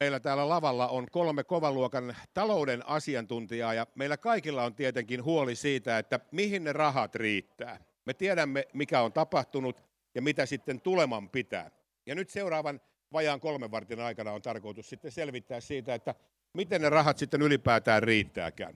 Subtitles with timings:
[0.00, 5.56] Meillä täällä lavalla on kolme kovan luokan talouden asiantuntijaa ja meillä kaikilla on tietenkin huoli
[5.56, 7.80] siitä, että mihin ne rahat riittää.
[8.04, 9.82] Me tiedämme, mikä on tapahtunut
[10.14, 11.70] ja mitä sitten tuleman pitää.
[12.06, 12.80] Ja nyt seuraavan
[13.12, 16.14] vajaan kolmen vartin aikana on tarkoitus sitten selvittää siitä, että
[16.52, 18.74] miten ne rahat sitten ylipäätään riittääkään.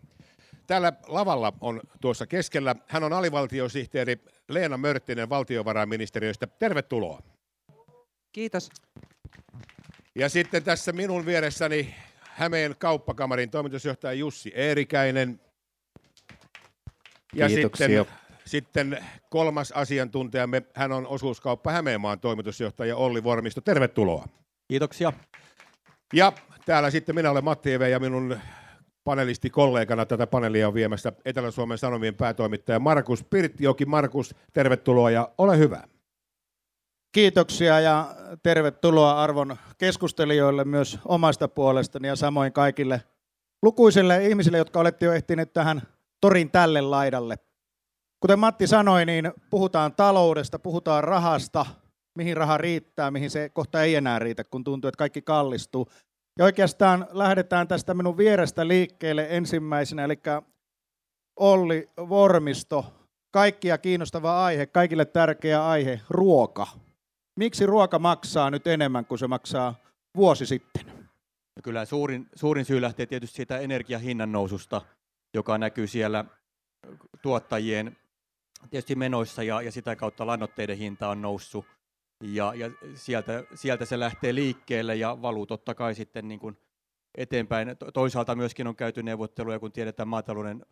[0.67, 6.47] Täällä lavalla on tuossa keskellä, hän on alivaltiosihteeri Leena Mörttinen valtiovarainministeriöstä.
[6.47, 7.23] Tervetuloa.
[8.33, 8.71] Kiitos.
[10.15, 15.41] Ja sitten tässä minun vieressäni Hämeen kauppakamarin toimitusjohtaja Jussi Eerikäinen.
[17.35, 17.87] Ja Kiitoksia.
[17.87, 23.61] sitten, sitten kolmas asiantuntijamme, hän on osuuskauppa Hämeenmaan toimitusjohtaja Olli Vormisto.
[23.61, 24.29] Tervetuloa.
[24.69, 25.13] Kiitoksia.
[26.13, 26.33] Ja
[26.67, 28.39] täällä sitten minä olen Matti Eve ja minun
[29.05, 33.87] panelistikollegana tätä paneelia on viemässä Etelä-Suomen Sanomien päätoimittaja Markus Pirttijoki.
[33.87, 35.83] Markus, tervetuloa ja ole hyvä.
[37.13, 43.03] Kiitoksia ja tervetuloa arvon keskustelijoille myös omasta puolestani ja samoin kaikille
[43.63, 45.83] lukuisille ihmisille, jotka olette jo ehtineet tähän
[46.21, 47.39] torin tälle laidalle.
[48.21, 51.67] Kuten Matti sanoi, niin puhutaan taloudesta, puhutaan rahasta,
[52.15, 55.89] mihin raha riittää, mihin se kohta ei enää riitä, kun tuntuu, että kaikki kallistuu.
[56.39, 60.19] Ja oikeastaan lähdetään tästä minun vierestä liikkeelle ensimmäisenä, eli
[61.37, 62.93] Olli Vormisto,
[63.31, 66.67] kaikkia kiinnostava aihe, kaikille tärkeä aihe, ruoka.
[67.37, 69.75] Miksi ruoka maksaa nyt enemmän kuin se maksaa
[70.17, 71.09] vuosi sitten?
[71.65, 74.83] Kyllä suurin, suurin syy lähtee tietysti siitä energiahinnan noususta,
[75.35, 76.25] joka näkyy siellä
[77.23, 77.97] tuottajien
[78.71, 81.67] tietysti menoissa ja, ja sitä kautta lannoitteiden hinta on noussut.
[82.25, 86.57] Ja, ja sieltä, sieltä se lähtee liikkeelle ja valuu totta kai sitten niin kuin
[87.15, 87.77] eteenpäin.
[87.95, 90.67] Toisaalta myöskin on käyty neuvotteluja, kun tiedetään maatalouden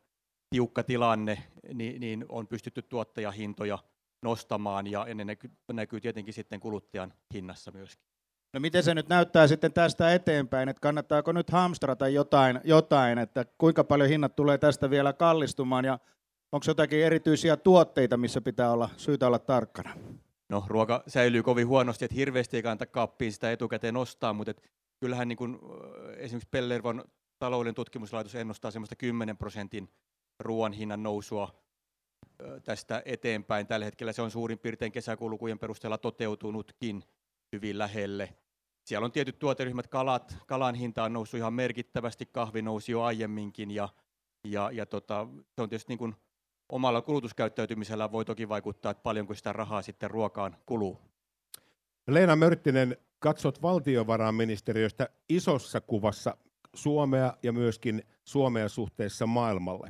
[0.51, 1.43] tiukka tilanne,
[1.75, 3.79] niin, niin on pystytty tuottajahintoja
[4.23, 8.09] nostamaan ja ne näkyy, näkyy tietenkin sitten kuluttajan hinnassa myöskin.
[8.53, 13.45] No miten se nyt näyttää sitten tästä eteenpäin, että kannattaako nyt hamstrata jotain, jotain, että
[13.59, 15.99] kuinka paljon hinnat tulee tästä vielä kallistumaan ja
[16.53, 19.95] onko jotakin erityisiä tuotteita, missä pitää olla syytä olla tarkkana?
[20.49, 24.63] No ruoka säilyy kovin huonosti, että hirveästi ei kannata kaappiin sitä etukäteen nostaa, mutta et
[25.01, 25.59] kyllähän niin kuin,
[26.17, 27.05] esimerkiksi Pellervon
[27.39, 29.89] talouden tutkimuslaitos ennustaa semmoista 10 prosentin
[30.41, 31.68] ruoan hinnan nousua
[32.65, 33.67] tästä eteenpäin.
[33.67, 37.05] Tällä hetkellä se on suurin piirtein kesäkuun lukujen perusteella toteutunutkin
[37.53, 38.35] hyvin lähelle.
[38.85, 43.71] Siellä on tietyt tuoteryhmät, kalat, kalan hinta on noussut ihan merkittävästi, kahvi nousi jo aiemminkin
[43.71, 43.89] ja,
[44.45, 46.15] ja, ja tota, se on tietysti niin kuin
[46.69, 51.01] omalla kulutuskäyttäytymisellä voi toki vaikuttaa, että paljonko sitä rahaa sitten ruokaan kuluu.
[52.09, 56.37] Leena Mörttinen, katsot valtiovarainministeriöstä isossa kuvassa
[56.75, 59.89] Suomea ja myöskin Suomea suhteessa maailmalle.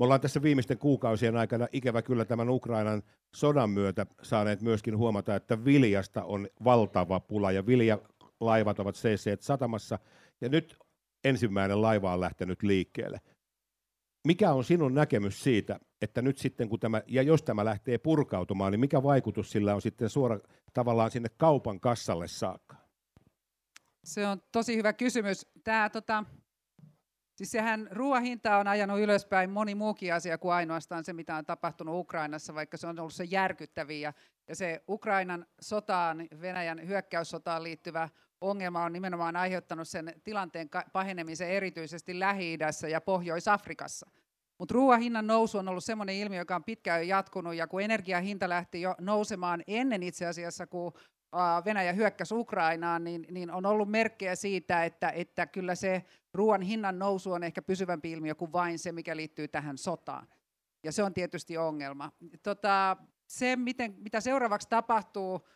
[0.00, 3.02] Me ollaan tässä viimeisten kuukausien aikana ikävä kyllä tämän Ukrainan
[3.34, 9.98] sodan myötä saaneet myöskin huomata, että viljasta on valtava pula ja viljalaivat ovat seisseet satamassa
[10.40, 10.76] ja nyt
[11.24, 13.20] ensimmäinen laiva on lähtenyt liikkeelle.
[14.26, 18.72] Mikä on sinun näkemys siitä, että nyt sitten kun tämä, ja jos tämä lähtee purkautumaan,
[18.72, 20.38] niin mikä vaikutus sillä on sitten suora
[20.72, 22.76] tavallaan sinne kaupan kassalle saakka?
[24.04, 25.46] Se on tosi hyvä kysymys.
[25.64, 26.24] Tämä, tota,
[27.40, 31.44] siis sehän ruoan hinta on ajanut ylöspäin moni muukin asia kuin ainoastaan se, mitä on
[31.44, 34.08] tapahtunut Ukrainassa, vaikka se on ollut se järkyttäviä.
[34.08, 34.12] Ja,
[34.48, 38.08] ja se Ukrainan sotaan, Venäjän hyökkäyssotaan liittyvä
[38.40, 44.10] ongelma on nimenomaan aiheuttanut sen tilanteen pahenemisen erityisesti Lähi-idässä ja Pohjois-Afrikassa.
[44.58, 47.82] Mutta ruoan hinnan nousu on ollut sellainen ilmiö, joka on pitkään jo jatkunut, ja kun
[47.82, 50.92] energiahinta lähti jo nousemaan ennen itse asiassa, kun
[51.64, 56.04] Venäjä hyökkäsi Ukrainaan, niin, niin on ollut merkkejä siitä, että, että kyllä se
[56.34, 60.28] ruoan hinnan nousu on ehkä pysyvämpi ilmiö kuin vain se, mikä liittyy tähän sotaan.
[60.84, 62.12] Ja se on tietysti ongelma.
[62.42, 62.96] Tota,
[63.26, 65.48] se, miten, mitä seuraavaksi tapahtuu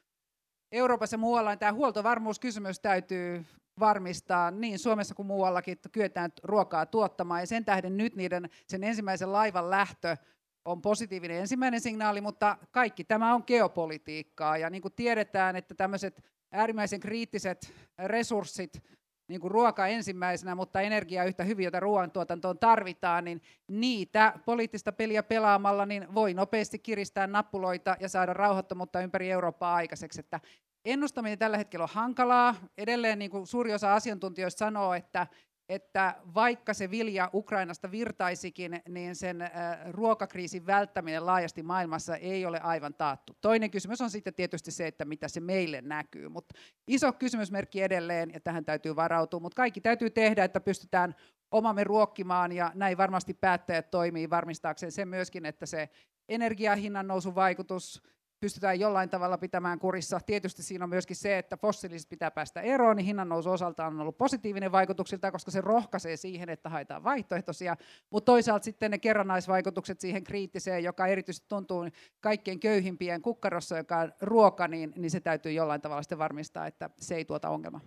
[0.73, 3.45] Euroopassa ja muualla, niin tämä huoltovarmuuskysymys täytyy
[3.81, 7.41] varmistaa niin Suomessa kuin muuallakin, että kyetään ruokaa tuottamaan.
[7.41, 10.17] Ja sen tähden nyt niiden, sen ensimmäisen laivan lähtö
[10.65, 14.59] on positiivinen ensimmäinen signaali, mutta kaikki tämä on geopolitiikkaa.
[14.59, 17.73] Ja niin kuin tiedetään, että tämmöiset äärimmäisen kriittiset
[18.07, 18.83] resurssit,
[19.29, 25.23] niin kuin ruoka ensimmäisenä, mutta energia yhtä hyvin, jota ruoantuotantoon tarvitaan, niin niitä poliittista peliä
[25.23, 30.21] pelaamalla niin voi nopeasti kiristää nappuloita ja saada rauhattomuutta ympäri Eurooppaa aikaiseksi.
[30.21, 30.41] Että
[30.85, 32.55] ennustaminen tällä hetkellä on hankalaa.
[32.79, 35.27] Edelleen niin kuin suuri osa asiantuntijoista sanoo, että,
[35.69, 39.51] että vaikka se vilja Ukrainasta virtaisikin, niin sen äh,
[39.91, 43.37] ruokakriisin välttäminen laajasti maailmassa ei ole aivan taattu.
[43.41, 46.55] Toinen kysymys on sitten tietysti se, että mitä se meille näkyy, mutta
[46.89, 51.15] iso kysymysmerkki edelleen, ja tähän täytyy varautua, mutta kaikki täytyy tehdä, että pystytään
[51.51, 55.89] omamme ruokkimaan, ja näin varmasti päättäjät toimii varmistaakseen sen myöskin, että se
[56.29, 58.03] energiahinnan nousun vaikutus
[58.45, 60.21] pystytään jollain tavalla pitämään kurissa.
[60.27, 64.01] Tietysti siinä on myöskin se, että fossiiliset pitää päästä eroon, niin hinnan nousu osalta on
[64.01, 67.77] ollut positiivinen vaikutuksilta, koska se rohkaisee siihen, että haetaan vaihtoehtoisia,
[68.11, 71.89] mutta toisaalta sitten ne kerrannaisvaikutukset siihen kriittiseen, joka erityisesti tuntuu
[72.21, 76.91] kaikkein köyhimpien kukkarossa, joka on ruoka, niin, niin se täytyy jollain tavalla sitten varmistaa, että
[77.01, 77.81] se ei tuota ongelmaa.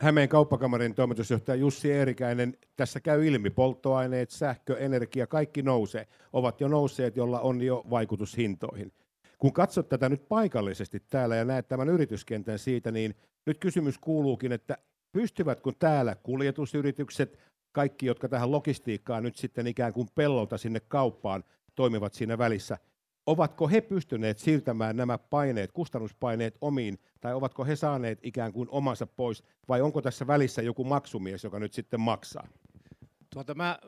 [0.00, 6.68] Hämeen kauppakamarin toimitusjohtaja Jussi Eerikäinen, tässä käy ilmi, polttoaineet, sähkö, energia, kaikki nousee, ovat jo
[6.68, 8.92] nousseet, jolla on jo vaikutus hintoihin.
[9.44, 13.14] Kun katsot tätä nyt paikallisesti täällä ja näet tämän yrityskentän siitä, niin
[13.46, 14.78] nyt kysymys kuuluukin, että
[15.12, 17.38] pystyvätkö täällä kuljetusyritykset,
[17.72, 21.44] kaikki, jotka tähän logistiikkaan nyt sitten ikään kuin pellolta sinne kauppaan
[21.74, 22.78] toimivat siinä välissä,
[23.26, 29.06] ovatko he pystyneet siirtämään nämä paineet, kustannuspaineet omiin, tai ovatko he saaneet ikään kuin omansa
[29.06, 32.48] pois, vai onko tässä välissä joku maksumies, joka nyt sitten maksaa?
[33.34, 33.78] Tuota, mä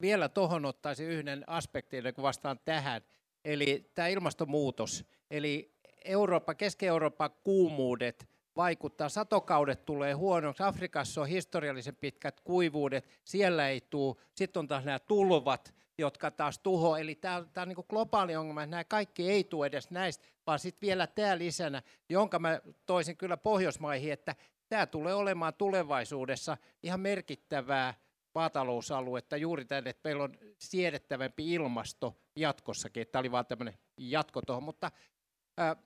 [0.00, 3.02] vielä tuohon ottaisin yhden aspektin, kun vastaan tähän,
[3.44, 5.04] eli tämä ilmastonmuutos.
[5.30, 13.80] Eli Eurooppa, Keski-Euroopan kuumuudet vaikuttaa, satokaudet tulee huonoksi, Afrikassa on historiallisen pitkät kuivuudet, siellä ei
[13.80, 16.96] tule, sitten on taas nämä tulvat, jotka taas tuho.
[16.96, 20.86] Eli tämä tämä on niin globaali ongelma, nämä kaikki ei tule edes näistä, vaan sitten
[20.86, 24.34] vielä tämä lisänä, jonka mä toisin kyllä Pohjoismaihin, että
[24.68, 27.94] tämä tulee olemaan tulevaisuudessa ihan merkittävää
[28.34, 33.06] maatalousaluetta juuri tänne, että meillä on siedettävämpi ilmasto jatkossakin.
[33.06, 34.90] Tämä oli vain tämmöinen jatko tuohon, mutta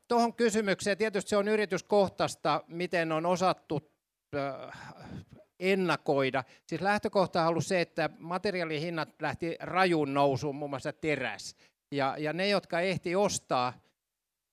[0.09, 3.93] tuohon kysymykseen tietysti se on yrityskohtaista, miten on osattu
[5.61, 6.45] ennakoida.
[6.67, 11.57] Siis lähtökohta on ollut se, että materiaalihinnat lähti rajuun nousuun, muun muassa teräs.
[11.91, 13.73] Ja, ja ne, jotka ehti ostaa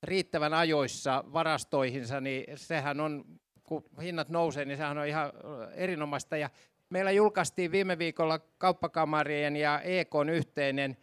[0.04, 3.26] riittävän ajoissa varastoihinsa, niin sehän on,
[3.64, 5.32] kun hinnat nousee, niin sehän on ihan
[5.74, 6.38] erinomaista.
[6.38, 6.50] Ja
[6.92, 10.98] meillä julkaistiin viime viikolla kauppakamarien ja EKn yhteinen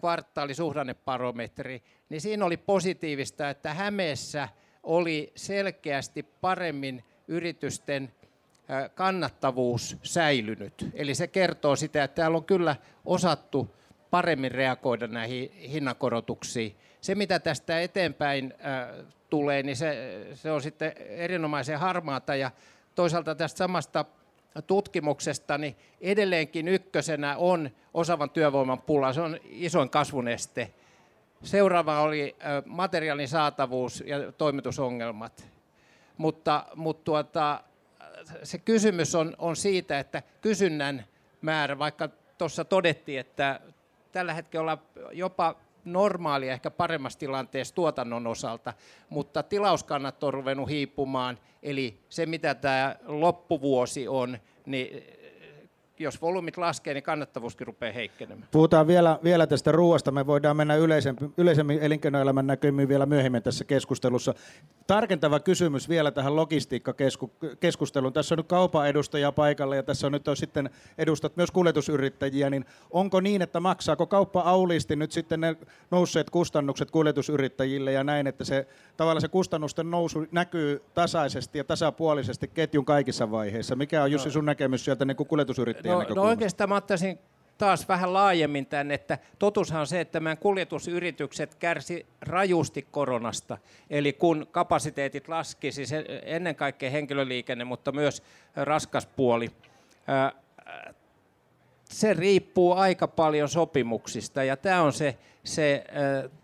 [0.00, 4.48] kvartaalisuhdanneparometri, niin siinä oli positiivista, että Hämeessä
[4.82, 8.12] oli selkeästi paremmin yritysten
[8.94, 10.90] kannattavuus säilynyt.
[10.94, 13.74] Eli se kertoo sitä, että täällä on kyllä osattu
[14.10, 16.76] paremmin reagoida näihin hinnankorotuksiin.
[17.00, 18.54] Se, mitä tästä eteenpäin
[19.30, 22.34] tulee, niin se, se on sitten erinomaisen harmaata.
[22.34, 22.50] Ja
[22.94, 24.04] toisaalta tästä samasta
[24.62, 29.12] tutkimuksesta, niin edelleenkin ykkösenä on osaavan työvoiman pula.
[29.12, 30.70] Se on isoin kasvuneste.
[31.42, 35.48] Seuraava oli materiaalin saatavuus ja toimitusongelmat.
[36.16, 37.60] Mutta, mutta tuota,
[38.42, 41.04] se kysymys on, on siitä, että kysynnän
[41.42, 42.08] määrä, vaikka
[42.38, 43.60] tuossa todettiin, että
[44.12, 44.80] tällä hetkellä ollaan
[45.12, 45.54] jopa
[45.92, 48.74] normaalia ehkä paremmassa tilanteessa tuotannon osalta,
[49.08, 55.04] mutta tilauskannat on ruvennut hiipumaan, eli se mitä tämä loppuvuosi on, niin
[56.00, 58.48] jos volyymit laskee, niin kannattavuuskin rupeaa heikkenemään.
[58.50, 60.10] Puhutaan vielä, vielä tästä ruoasta.
[60.10, 64.34] Me voidaan mennä yleisemmin, yleisemmin elinkeinoelämän näkymiin vielä myöhemmin tässä keskustelussa.
[64.86, 68.12] Tarkentava kysymys vielä tähän logistiikkakeskusteluun.
[68.12, 72.50] Tässä on nyt kaupan edustaja paikalla ja tässä on nyt on sitten edustat myös kuljetusyrittäjiä.
[72.50, 75.56] Niin onko niin, että maksaako kauppa auliisti nyt sitten ne
[75.90, 78.66] nousseet kustannukset kuljetusyrittäjille ja näin, että se
[78.96, 83.76] tavallaan se kustannusten nousu näkyy tasaisesti ja tasapuolisesti ketjun kaikissa vaiheissa?
[83.76, 87.18] Mikä on Jussi sun näkemys sieltä niin kuin kuljetusyrittäjien no, no oikeastaan mä ottaisin
[87.58, 93.58] taas vähän laajemmin tämän, että totushan on se, että meidän kuljetusyritykset kärsi rajusti koronasta.
[93.90, 95.90] Eli kun kapasiteetit laski, siis
[96.22, 98.22] ennen kaikkea henkilöliikenne, mutta myös
[98.56, 99.50] raskas puoli,
[101.84, 104.44] se riippuu aika paljon sopimuksista.
[104.44, 105.84] Ja tämä on se, se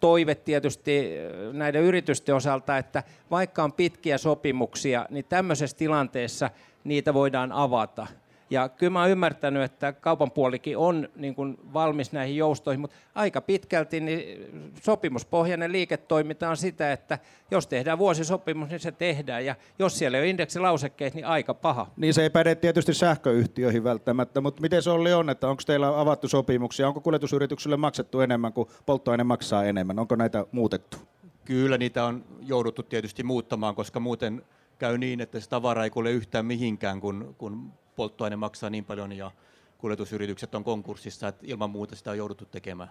[0.01, 1.11] toive tietysti
[1.53, 6.51] näiden yritysten osalta, että vaikka on pitkiä sopimuksia, niin tämmöisessä tilanteessa
[6.85, 8.07] niitä voidaan avata–
[8.51, 12.97] ja kyllä mä oon ymmärtänyt, että kaupan puolikin on niin kuin valmis näihin joustoihin, mutta
[13.15, 14.47] aika pitkälti niin
[14.83, 17.19] sopimuspohjainen liiketoiminta on sitä, että
[17.51, 19.45] jos tehdään vuosisopimus, niin se tehdään.
[19.45, 21.87] Ja jos siellä ei ole indeksilausekkeet, niin aika paha.
[21.97, 26.01] Niin se ei päde tietysti sähköyhtiöihin välttämättä, mutta miten se oli on, että onko teillä
[26.01, 30.97] avattu sopimuksia, onko kuljetusyrityksille maksettu enemmän kuin polttoaine maksaa enemmän, onko näitä muutettu?
[31.45, 34.43] Kyllä niitä on jouduttu tietysti muuttamaan, koska muuten
[34.79, 39.13] käy niin, että se tavara ei kuule yhtään mihinkään, kun, kun polttoaine maksaa niin paljon
[39.13, 39.31] ja
[39.79, 42.91] kuljetusyritykset on konkurssissa, että ilman muuta sitä on jouduttu tekemään.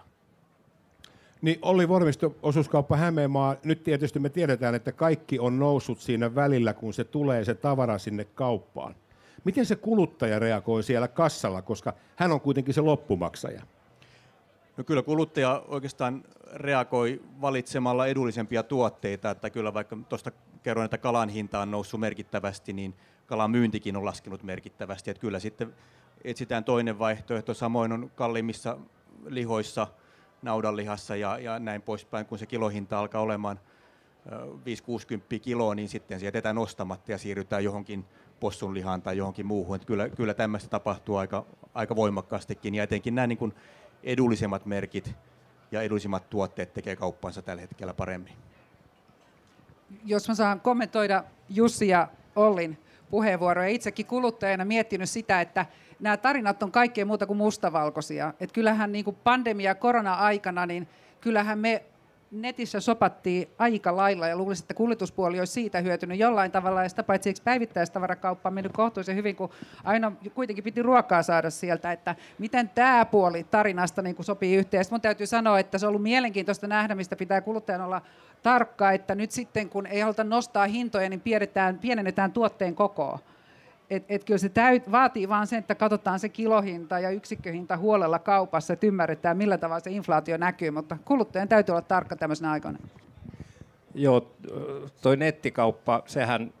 [1.42, 6.74] Niin Olli Vormisto, osuuskauppa Hämeenmaa, nyt tietysti me tiedetään, että kaikki on noussut siinä välillä,
[6.74, 8.94] kun se tulee se tavara sinne kauppaan.
[9.44, 13.62] Miten se kuluttaja reagoi siellä kassalla, koska hän on kuitenkin se loppumaksaja?
[14.76, 20.32] No kyllä kuluttaja oikeastaan reagoi valitsemalla edullisempia tuotteita, että kyllä vaikka tuosta
[20.62, 22.94] kerroin, että kalan hinta on noussut merkittävästi, niin
[23.26, 25.10] kalan myyntikin on laskenut merkittävästi.
[25.10, 25.74] Että kyllä sitten
[26.24, 27.54] etsitään toinen vaihtoehto.
[27.54, 28.78] Samoin on kalliimmissa
[29.26, 29.86] lihoissa,
[30.42, 33.60] naudanlihassa ja, ja näin poispäin, kun se kilohinta alkaa olemaan
[34.28, 38.04] 5-60 kiloa, niin sitten se jätetään nostamatta ja siirrytään johonkin
[38.40, 39.76] possunlihaan tai johonkin muuhun.
[39.76, 43.54] Että kyllä, kyllä tämmöistä tapahtuu aika, aika voimakkaastikin ja etenkin nämä niin kuin
[44.02, 45.14] edullisemmat merkit
[45.72, 48.32] ja edullisimmat tuotteet tekee kauppansa tällä hetkellä paremmin.
[50.04, 52.78] Jos mä saan kommentoida Jussi ja Ollin
[53.14, 53.68] puheenvuoroja.
[53.68, 55.66] Itsekin kuluttajana miettinyt sitä, että
[56.00, 58.34] nämä tarinat on kaikkea muuta kuin mustavalkoisia.
[58.40, 60.88] Et kyllähän niin kuin pandemia korona-aikana, niin
[61.20, 61.82] kyllähän me
[62.34, 66.82] netissä sopattiin aika lailla ja luulisin, että kuljetuspuoli olisi siitä hyötynyt jollain tavalla.
[66.82, 69.50] Ja sitä paitsi eikö päivittäistavarakauppa on mennyt kohtuullisen hyvin, kun
[69.84, 74.84] aina kuitenkin piti ruokaa saada sieltä, että miten tämä puoli tarinasta niin kuin sopii yhteen.
[74.84, 78.02] Sitten mun täytyy sanoa, että se on ollut mielenkiintoista nähdä, mistä pitää kuluttajan olla
[78.42, 81.22] tarkka, että nyt sitten kun ei haluta nostaa hintoja, niin
[81.80, 83.18] pienennetään, tuotteen kokoa.
[83.94, 88.18] Et, et kyllä se täyt, vaatii vain sen, että katsotaan se kilohinta ja yksikköhinta huolella
[88.18, 92.78] kaupassa, että ymmärretään millä tavalla se inflaatio näkyy, mutta kuluttajan täytyy olla tarkka tämmöisenä aikana.
[93.94, 94.30] Joo,
[95.02, 96.52] toi nettikauppa, sehän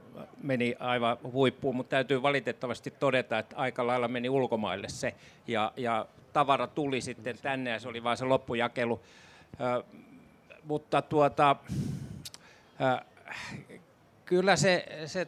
[0.42, 5.14] meni aivan huippuun, mutta täytyy valitettavasti todeta, että aika lailla meni ulkomaille se,
[5.46, 9.00] ja, ja tavara tuli sitten tänne, ja se oli vain se loppujakelu.
[9.60, 9.84] Ö,
[10.64, 11.56] mutta tuota,
[12.80, 13.04] ö,
[14.24, 15.26] kyllä se, se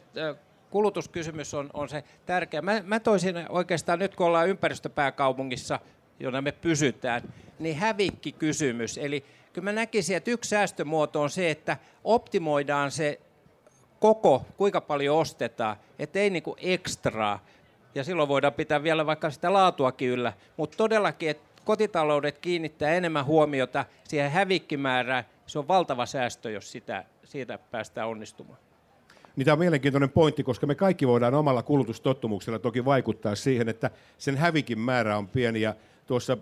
[0.69, 2.61] kulutuskysymys on, on se tärkeä.
[2.61, 5.79] Mä, mä toisin oikeastaan nyt, kun ollaan ympäristöpääkaupungissa,
[6.19, 7.21] jona me pysytään,
[7.59, 8.97] niin hävikki kysymys.
[8.97, 13.19] Eli kyllä mä näkisin, että yksi säästömuoto on se, että optimoidaan se
[13.99, 17.45] koko, kuinka paljon ostetaan, ettei niinku ekstraa.
[17.95, 20.33] Ja silloin voidaan pitää vielä vaikka sitä laatuakin yllä.
[20.57, 25.23] Mutta todellakin, että kotitaloudet kiinnittää enemmän huomiota siihen hävikkimäärään.
[25.47, 28.66] Se on valtava säästö, jos sitä, siitä päästään onnistumaan.
[29.37, 33.91] Niin tämä on mielenkiintoinen pointti, koska me kaikki voidaan omalla kulutustottumuksella toki vaikuttaa siihen, että
[34.17, 35.61] sen hävikin määrä on pieni.
[35.61, 35.75] Ja
[36.07, 36.37] tuossa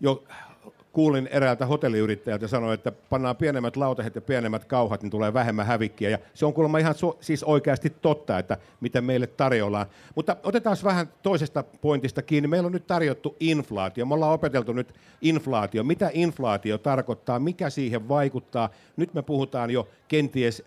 [0.00, 0.24] jo
[0.92, 6.10] kuulin eräältä hotelliyrittäjältä sanoa, että pannaan pienemmät lautahet ja pienemmät kauhat, niin tulee vähemmän hävikkiä.
[6.10, 9.86] Ja se on kuulemma ihan so, siis oikeasti totta, että mitä meille tarjoillaan.
[10.14, 12.48] Mutta otetaan vähän toisesta pointista kiinni.
[12.48, 14.06] Meillä on nyt tarjottu inflaatio.
[14.06, 15.84] Me ollaan opeteltu nyt inflaatio.
[15.84, 18.70] Mitä inflaatio tarkoittaa, mikä siihen vaikuttaa.
[18.96, 20.64] Nyt me puhutaan jo kenties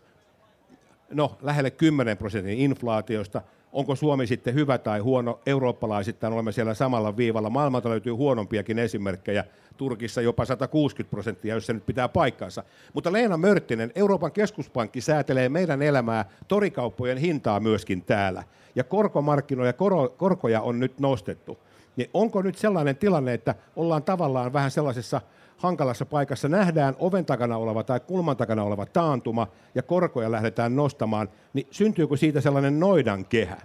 [1.11, 3.41] no, lähelle 10 prosentin inflaatiosta.
[3.71, 5.39] Onko Suomi sitten hyvä tai huono?
[5.45, 7.49] Eurooppalaisittain olemme siellä samalla viivalla.
[7.49, 9.45] Maailmalta löytyy huonompiakin esimerkkejä.
[9.77, 12.63] Turkissa jopa 160 prosenttia, jos se nyt pitää paikkaansa.
[12.93, 18.43] Mutta Leena Mörttinen, Euroopan keskuspankki säätelee meidän elämää, torikauppojen hintaa myöskin täällä.
[18.75, 21.57] Ja korkomarkkinoja, kor- korkoja on nyt nostettu.
[21.95, 25.21] Niin onko nyt sellainen tilanne, että ollaan tavallaan vähän sellaisessa
[25.61, 31.29] hankalassa paikassa nähdään oven takana oleva tai kulman takana oleva taantuma ja korkoja lähdetään nostamaan,
[31.53, 33.61] niin syntyykö siitä sellainen noidan kehä?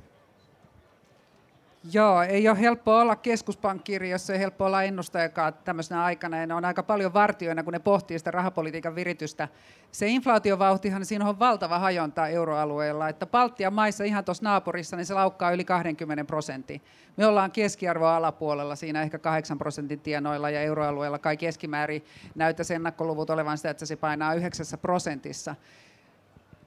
[1.93, 6.37] Joo, ei ole helppo olla keskuspankkiiri, jos ei helppo olla ennustajakaan tämmöisenä aikana.
[6.37, 9.49] Ja ne on aika paljon vartioina, kun ne pohtii sitä rahapolitiikan viritystä.
[9.93, 13.09] Se inflaatiovauhtihan, siinä on valtava hajonta euroalueella.
[13.09, 16.83] Että Baltian maissa ihan tuossa naapurissa, niin se laukkaa yli 20 prosentin.
[17.16, 23.31] Me ollaan keskiarvoa alapuolella siinä ehkä 8 prosentin tienoilla ja euroalueella kai keskimäärin näyttäisi ennakkoluvut
[23.31, 25.55] olevan sitä, että se painaa 9 prosentissa.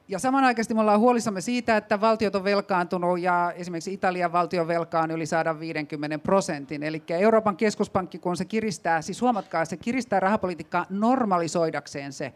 [0.10, 5.00] Ja samanaikaisesti me ollaan huolissamme siitä, että valtiot on velkaantunut ja esimerkiksi Italian valtion velka
[5.00, 6.84] on yli 150 prosentin.
[6.84, 12.34] Eli Euroopan keskuspankki, kun se kiristää, siis huomatkaa, se kiristää rahapolitiikkaa normalisoidakseen se.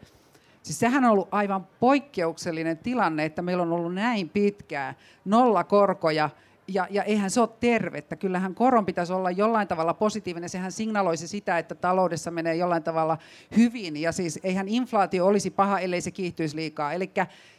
[0.62, 6.30] Siis sehän on ollut aivan poikkeuksellinen tilanne, että meillä on ollut näin pitkää nollakorkoja
[6.68, 8.16] ja, ja eihän se ole tervettä.
[8.16, 10.48] Kyllähän koron pitäisi olla jollain tavalla positiivinen.
[10.48, 13.18] Sehän signaloisi sitä, että taloudessa menee jollain tavalla
[13.56, 13.96] hyvin.
[13.96, 16.92] Ja siis eihän inflaatio olisi paha, ellei se kiihtyisi liikaa.
[16.92, 17.10] Eli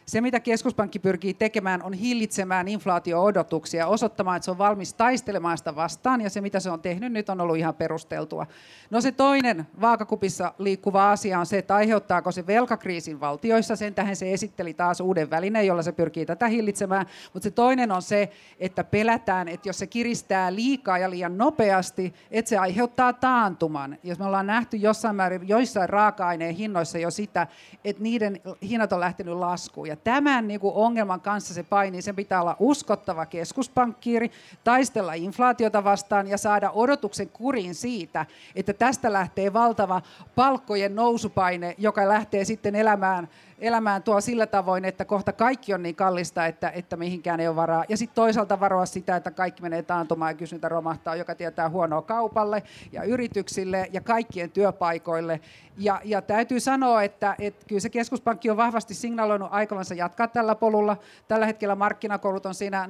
[0.06, 5.76] se, mitä keskuspankki pyrkii tekemään, on hillitsemään inflaatio-odotuksia, osoittamaan, että se on valmis taistelemaan sitä
[5.76, 8.46] vastaan, ja se, mitä se on tehnyt nyt, on ollut ihan perusteltua.
[8.90, 14.16] No se toinen vaakakupissa liikkuva asia on se, että aiheuttaako se velkakriisin valtioissa, sen tähän
[14.16, 18.30] se esitteli taas uuden välineen, jolla se pyrkii tätä hillitsemään, mutta se toinen on se,
[18.60, 23.98] että pelätään, että jos se kiristää liikaa ja liian nopeasti, että se aiheuttaa taantuman.
[24.02, 27.46] Jos me ollaan nähty jossain määrin joissain raaka-aineen hinnoissa jo sitä,
[27.84, 32.02] että niiden hinnat on lähtenyt laskuun, tämän niin kuin ongelman kanssa se painii.
[32.02, 34.30] Sen pitää olla uskottava keskuspankkiiri,
[34.64, 40.02] taistella inflaatiota vastaan ja saada odotuksen kuriin siitä, että tästä lähtee valtava
[40.34, 45.94] palkkojen nousupaine, joka lähtee sitten elämään elämään tuo sillä tavoin, että kohta kaikki on niin
[45.94, 47.84] kallista, että, että mihinkään ei ole varaa.
[47.88, 52.02] Ja sitten toisaalta varoa sitä, että kaikki menee taantumaan ja kysyntä romahtaa, joka tietää huonoa
[52.02, 55.40] kaupalle ja yrityksille ja kaikkien työpaikoille.
[55.78, 60.54] Ja, ja täytyy sanoa, että, että kyllä se keskuspankki on vahvasti signaloinut aikavansa jatkaa tällä
[60.54, 60.96] polulla.
[61.28, 62.88] Tällä hetkellä markkinakoulut on siinä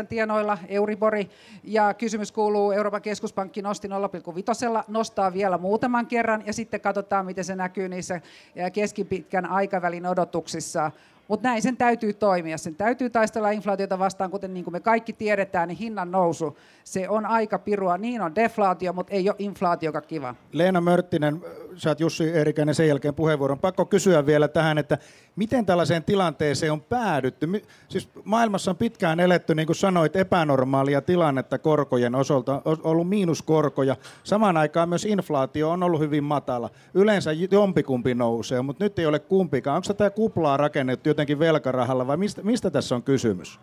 [0.00, 1.30] 0,9 tienoilla, Euribori,
[1.64, 3.94] ja kysymys kuuluu, Euroopan keskuspankki nosti 0,5,
[4.88, 8.20] nostaa vielä muutaman kerran, ja sitten katsotaan, miten se näkyy niissä
[8.72, 10.90] keskipitkän aikavälin odotuksissa.
[11.28, 12.58] Mutta näin sen täytyy toimia.
[12.58, 17.08] Sen täytyy taistella inflaatiota vastaan, kuten niin kuin me kaikki tiedetään, niin hinnan nousu, se
[17.08, 17.98] on aika pirua.
[17.98, 20.34] Niin on deflaatio, mutta ei ole inflaatioka kiva.
[20.52, 21.42] Leena Mörttinen,
[21.78, 23.58] saat Jussi Eerikäinen sen jälkeen puheenvuoron.
[23.58, 24.98] Pakko kysyä vielä tähän, että
[25.36, 27.48] miten tällaiseen tilanteeseen on päädytty?
[27.88, 33.96] Siis maailmassa on pitkään eletty, niin kuin sanoit, epänormaalia tilannetta korkojen osalta, on ollut miinuskorkoja.
[34.24, 36.70] Samaan aikaan myös inflaatio on ollut hyvin matala.
[36.94, 39.76] Yleensä jompikumpi nousee, mutta nyt ei ole kumpikaan.
[39.76, 43.60] Onko tätä kuplaa rakennettu jotenkin velkarahalla vai mistä, mistä tässä on kysymys?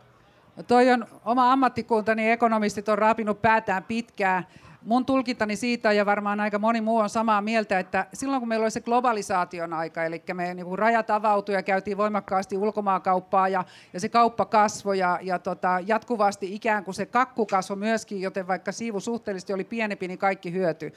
[0.57, 4.47] No toi on oma ammattikuntani, ekonomistit on raapinut päätään pitkään
[4.85, 8.63] mun tulkintani siitä, ja varmaan aika moni muu on samaa mieltä, että silloin kun meillä
[8.63, 13.63] oli se globalisaation aika, eli me niin rajat avautui ja käytiin voimakkaasti ulkomaakauppaa, ja,
[13.93, 18.47] ja se kauppa kasvoi, ja, ja tota, jatkuvasti ikään kuin se kakku kasvoi myöskin, joten
[18.47, 20.93] vaikka siivu suhteellisesti oli pienempi, niin kaikki hyöty.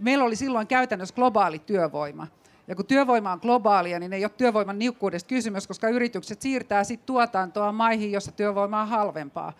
[0.00, 2.26] Meillä oli silloin käytännössä globaali työvoima.
[2.68, 7.06] Ja kun työvoima on globaalia, niin ei ole työvoiman niukkuudesta kysymys, koska yritykset siirtää sit
[7.06, 9.52] tuotantoa maihin, jossa työvoima on halvempaa.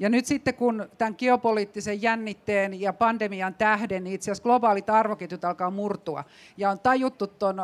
[0.00, 5.44] Ja nyt sitten kun tämän geopoliittisen jännitteen ja pandemian tähden, niin itse asiassa globaalit arvoketjut
[5.44, 6.24] alkaa murtua.
[6.56, 7.56] Ja on tajuttu tuon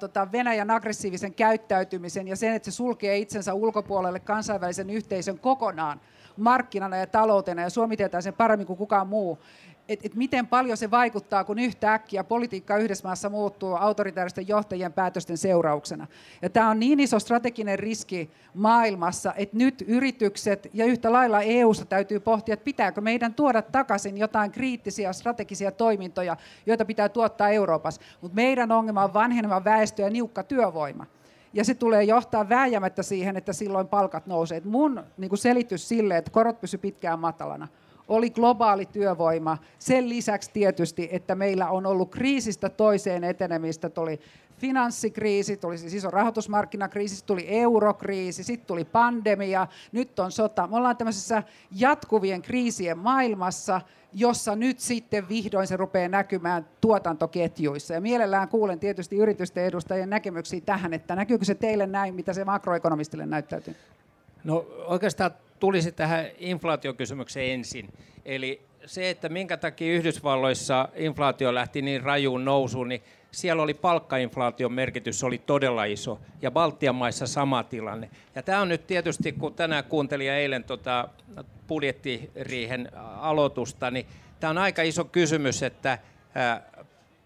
[0.00, 6.00] tota Venäjän aggressiivisen käyttäytymisen ja sen, että se sulkee itsensä ulkopuolelle kansainvälisen yhteisön kokonaan
[6.36, 9.38] markkinana ja taloutena, ja Suomi tietää sen paremmin kuin kukaan muu,
[9.88, 15.38] että et miten paljon se vaikuttaa, kun yhtäkkiä politiikka yhdessä maassa muuttuu autoritaaristen johtajien päätösten
[15.38, 16.06] seurauksena.
[16.42, 21.84] Ja tämä on niin iso strateginen riski maailmassa, että nyt yritykset ja yhtä lailla EU-ssa
[21.84, 26.36] täytyy pohtia, että pitääkö meidän tuoda takaisin jotain kriittisiä strategisia toimintoja,
[26.66, 28.00] joita pitää tuottaa Euroopassa.
[28.20, 31.06] Mutta meidän ongelma on vanheneva väestö ja niukka työvoima
[31.54, 34.58] ja se tulee johtaa vääjäämättä siihen, että silloin palkat nousee.
[34.58, 37.68] Et mun niin selitys sille, että korot pysy pitkään matalana,
[38.08, 39.58] oli globaali työvoima.
[39.78, 44.20] Sen lisäksi tietysti, että meillä on ollut kriisistä toiseen etenemistä, tuli
[44.58, 50.66] finanssikriisi, tuli siis iso rahoitusmarkkinakriisi, tuli eurokriisi, sitten tuli pandemia, nyt on sota.
[50.66, 53.80] Me ollaan tämmöisessä jatkuvien kriisien maailmassa,
[54.12, 57.94] jossa nyt sitten vihdoin se rupeaa näkymään tuotantoketjuissa.
[57.94, 62.44] Ja mielellään kuulen tietysti yritysten edustajien näkemyksiä tähän, että näkyykö se teille näin, mitä se
[62.44, 63.76] makroekonomistille näyttäytyy?
[64.44, 65.30] No oikeastaan
[65.64, 67.88] tulisi tähän inflaatiokysymykseen ensin.
[68.24, 74.72] Eli se, että minkä takia Yhdysvalloissa inflaatio lähti niin rajuun nousuun, niin siellä oli palkkainflaation
[74.72, 78.10] merkitys oli todella iso, ja Baltian maissa sama tilanne.
[78.34, 81.08] Ja tämä on nyt tietysti, kun tänään kuuntelin ja eilen tota
[81.68, 84.06] budjettiriihen aloitusta, niin
[84.40, 85.98] tämä on aika iso kysymys, että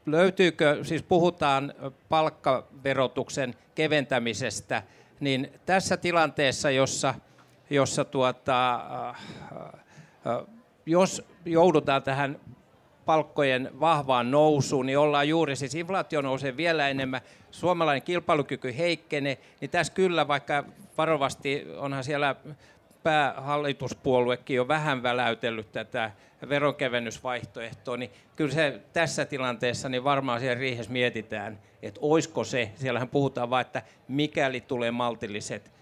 [0.07, 1.75] löytyykö, siis puhutaan
[2.09, 4.83] palkkaverotuksen keventämisestä,
[5.21, 7.15] niin tässä tilanteessa, jossa–
[7.71, 10.47] jossa tuota, äh, äh,
[10.87, 12.41] jos joudutaan tähän
[13.05, 19.71] palkkojen vahvaan nousuun, niin ollaan juuri, siis inflaatio nousee vielä enemmän, suomalainen kilpailukyky heikkenee, niin
[19.71, 20.65] tässä kyllä, vaikka
[20.99, 22.37] varovasti onhan siellä
[23.03, 26.11] päähallituspuoluekin jo vähän väläytellyt tätä
[26.49, 33.09] veronkevennysvaihtoehtoa, niin kyllä se tässä tilanteessa niin varmaan siellä riihessä mietitään, että oisko se, siellähän
[33.09, 35.73] puhutaan vain, että mikäli tulee maltilliset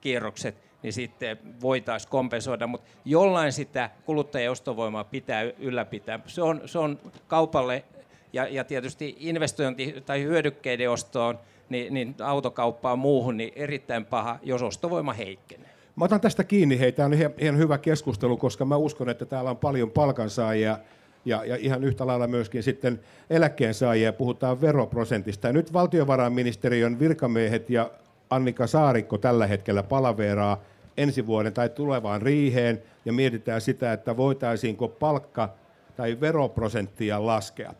[0.00, 6.20] kierrokset, niin sitten voitaisiin kompensoida, mutta jollain sitä kuluttajien ostovoimaa pitää ylläpitää.
[6.26, 7.84] Se on, se on kaupalle
[8.32, 11.38] ja, ja tietysti investointi- tai hyödykkeiden ostoon,
[11.68, 15.68] niin, niin autokauppaan muuhun, niin erittäin paha, jos ostovoima heikkenee.
[15.96, 19.26] Mä otan tästä kiinni, hei, tämä on ihan, ihan hyvä keskustelu, koska mä uskon, että
[19.26, 20.78] täällä on paljon palkansaajia,
[21.24, 25.46] ja, ja ihan yhtä lailla myöskin sitten eläkkeensaajia, puhutaan veroprosentista.
[25.46, 27.90] Ja nyt valtiovarainministeriön virkamiehet ja
[28.30, 30.60] Annika Saarikko tällä hetkellä palaveeraa
[30.96, 35.54] ensi vuoden tai tulevaan riiheen ja mietitään sitä, että voitaisiinko palkka
[35.96, 37.74] tai veroprosenttia laskea.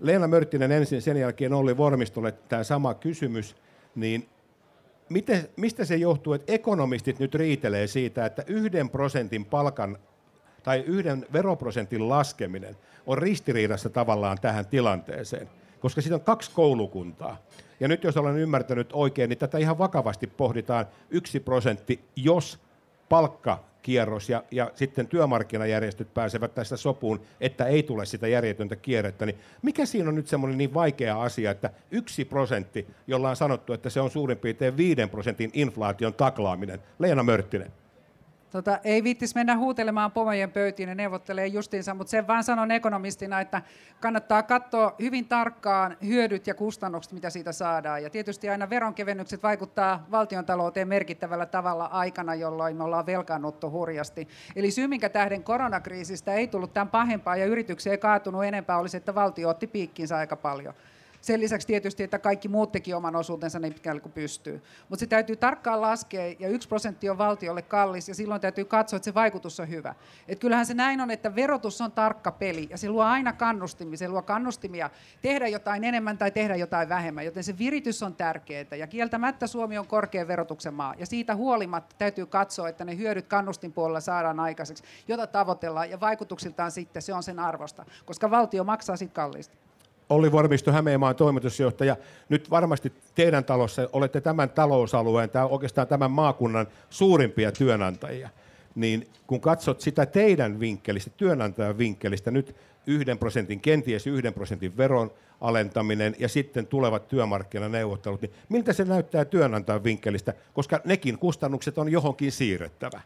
[0.00, 3.56] Leena Mörttinen ensin, sen jälkeen Olli Vormistolle tämä sama kysymys,
[3.94, 4.28] niin
[5.08, 9.98] miten, mistä se johtuu, että ekonomistit nyt riitelee siitä, että yhden prosentin palkan
[10.62, 17.36] tai yhden veroprosentin laskeminen on ristiriidassa tavallaan tähän tilanteeseen, koska siitä on kaksi koulukuntaa.
[17.82, 22.58] Ja nyt jos olen ymmärtänyt oikein, niin tätä ihan vakavasti pohditaan yksi prosentti, jos
[23.08, 29.38] palkkakierros ja, ja sitten työmarkkinajärjestöt pääsevät tästä sopuun, että ei tule sitä järjetöntä kierrettä, niin
[29.62, 33.90] mikä siinä on nyt semmoinen niin vaikea asia, että yksi prosentti, jolla on sanottu, että
[33.90, 36.80] se on suurin piirtein viiden prosentin inflaation taklaaminen?
[36.98, 37.72] Leena Mörttinen.
[38.52, 43.40] Tota, ei viittis mennä huutelemaan pomojen pöytiin ja neuvottelee justiinsa, mutta sen vaan sanon ekonomistina,
[43.40, 43.62] että
[44.00, 48.02] kannattaa katsoa hyvin tarkkaan hyödyt ja kustannukset, mitä siitä saadaan.
[48.02, 54.28] Ja tietysti aina veronkevennykset vaikuttaa valtion talouteen merkittävällä tavalla aikana, jolloin me ollaan velkaannuttu hurjasti.
[54.56, 58.96] Eli syy, minkä tähden koronakriisistä ei tullut tämän pahempaa ja yrityksiä ei kaatunut enempää, olisi,
[58.96, 60.74] että valtio otti piikkinsä aika paljon.
[61.22, 64.62] Sen lisäksi tietysti, että kaikki muut teki oman osuutensa niin pitkälle kuin pystyy.
[64.88, 68.96] Mutta se täytyy tarkkaan laskea, ja yksi prosentti on valtiolle kallis, ja silloin täytyy katsoa,
[68.96, 69.94] että se vaikutus on hyvä.
[70.28, 73.96] Et kyllähän se näin on, että verotus on tarkka peli, ja se luo aina kannustimia.
[73.96, 74.90] Se luo kannustimia
[75.22, 78.76] tehdä jotain enemmän tai tehdä jotain vähemmän, joten se viritys on tärkeää.
[78.78, 83.26] Ja kieltämättä Suomi on korkean verotuksen maa, ja siitä huolimatta täytyy katsoa, että ne hyödyt
[83.26, 88.96] kannustinpuolella saadaan aikaiseksi, jota tavoitellaan, ja vaikutuksiltaan sitten se on sen arvosta, koska valtio maksaa
[88.96, 89.71] siitä kalliisti.
[90.08, 91.96] Olli Vormisto, Hämeenmaan toimitusjohtaja.
[92.28, 98.28] Nyt varmasti teidän talossa olette tämän talousalueen, tämä oikeastaan tämän maakunnan suurimpia työnantajia.
[98.74, 105.10] Niin kun katsot sitä teidän vinkkelistä, työnantajan vinkkelistä, nyt yhden prosentin, kenties yhden prosentin veron
[105.40, 111.92] alentaminen ja sitten tulevat työmarkkinaneuvottelut, niin miltä se näyttää työnantajan vinkkelistä, koska nekin kustannukset on
[111.92, 113.00] johonkin siirrettävä?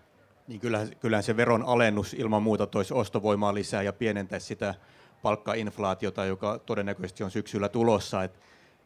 [0.48, 4.74] Niin kyllähän, kyllähän se veron alennus ilman muuta toisi ostovoimaa lisää ja pienentäisi sitä
[5.22, 8.24] palkkainflaatiota, joka todennäköisesti on syksyllä tulossa.
[8.24, 8.33] Et,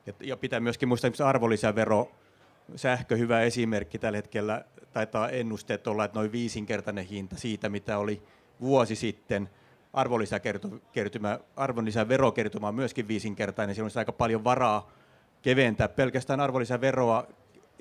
[0.06, 2.10] et, ja pitää myöskin muistaa että arvonlisävero,
[2.76, 8.22] sähkö hyvä esimerkki tällä hetkellä, taitaa ennusteet olla, että noin viisinkertainen hinta siitä, mitä oli
[8.60, 9.50] vuosi sitten.
[9.92, 14.90] Arvonlisäkertymä, arvonlisäverokertymä on myöskin viisinkertainen, siellä on aika paljon varaa
[15.42, 17.26] keventää pelkästään arvonlisäveroa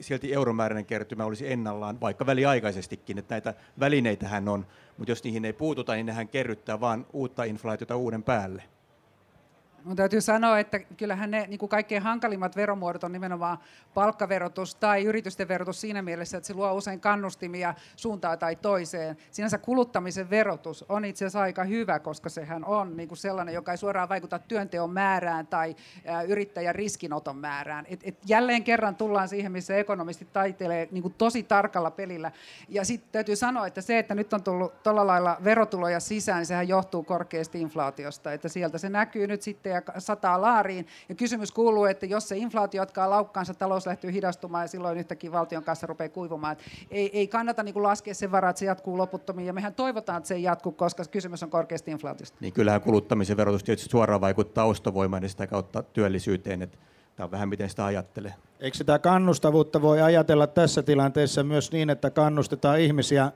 [0.02, 4.66] silti euromääräinen kertymä olisi ennallaan, vaikka väliaikaisestikin, että näitä välineitähän on,
[4.98, 8.64] mutta jos niihin ei puututa, niin nehän kerryttää vain uutta inflaatiota uuden päälle.
[9.84, 13.58] Mun täytyy sanoa, että kyllähän ne niin kuin kaikkein hankalimmat veromuodot on nimenomaan
[13.94, 19.18] palkkaverotus tai yritysten verotus siinä mielessä, että se luo usein kannustimia suuntaan tai toiseen.
[19.32, 23.72] Sinänsä kuluttamisen verotus on itse asiassa aika hyvä, koska sehän on niin kuin sellainen, joka
[23.72, 25.76] ei suoraan vaikuta työnteon määrään tai
[26.28, 27.86] yrittäjän riskinoton määrään.
[27.90, 32.32] Et, et jälleen kerran tullaan siihen, missä ekonomistit taitelee niin kuin tosi tarkalla pelillä.
[32.70, 36.46] Ja sitten täytyy sanoa, että se, että nyt on tullut tuolla lailla verotuloja sisään, niin
[36.46, 38.34] sehän johtuu korkeasta inflaatiosta.
[38.34, 40.88] Että sieltä se näkyy nyt sitten ja sataa laariin.
[41.10, 45.32] Ja kysymys kuuluu, että jos se inflaatio jatkaa laukkaansa, talous lähtyy hidastumaan ja silloin yhtäkkiä
[45.32, 46.54] valtion kanssa rupeaa kuivumaan.
[46.54, 49.74] Et ei, ei kannata niin kuin laskea sen varaa, että se jatkuu loputtomiin ja mehän
[49.74, 52.38] toivotaan, että se ei jatku, koska kysymys on korkeasta inflaatiosta.
[52.42, 56.62] Niin kyllähän kuluttamisen verotus tietysti suoraan vaikuttaa ostovoimaan ja sitä kautta työllisyyteen.
[56.62, 56.78] Että
[57.20, 58.34] Tämä on vähän miten sitä ajattelee.
[58.60, 63.32] Eikö sitä kannustavuutta voi ajatella tässä tilanteessa myös niin, että kannustetaan ihmisiä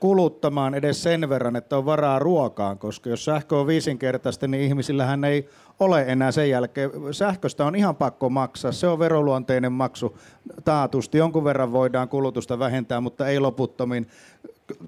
[0.00, 5.24] kuluttamaan edes sen verran, että on varaa ruokaan, koska jos sähkö on viisinkertaista, niin ihmisillähän
[5.24, 5.48] ei
[5.80, 6.90] ole enää sen jälkeen.
[7.12, 10.18] Sähköstä on ihan pakko maksaa, se on veroluonteinen maksu
[10.64, 11.18] taatusti.
[11.18, 14.06] Jonkun verran voidaan kulutusta vähentää, mutta ei loputtomin.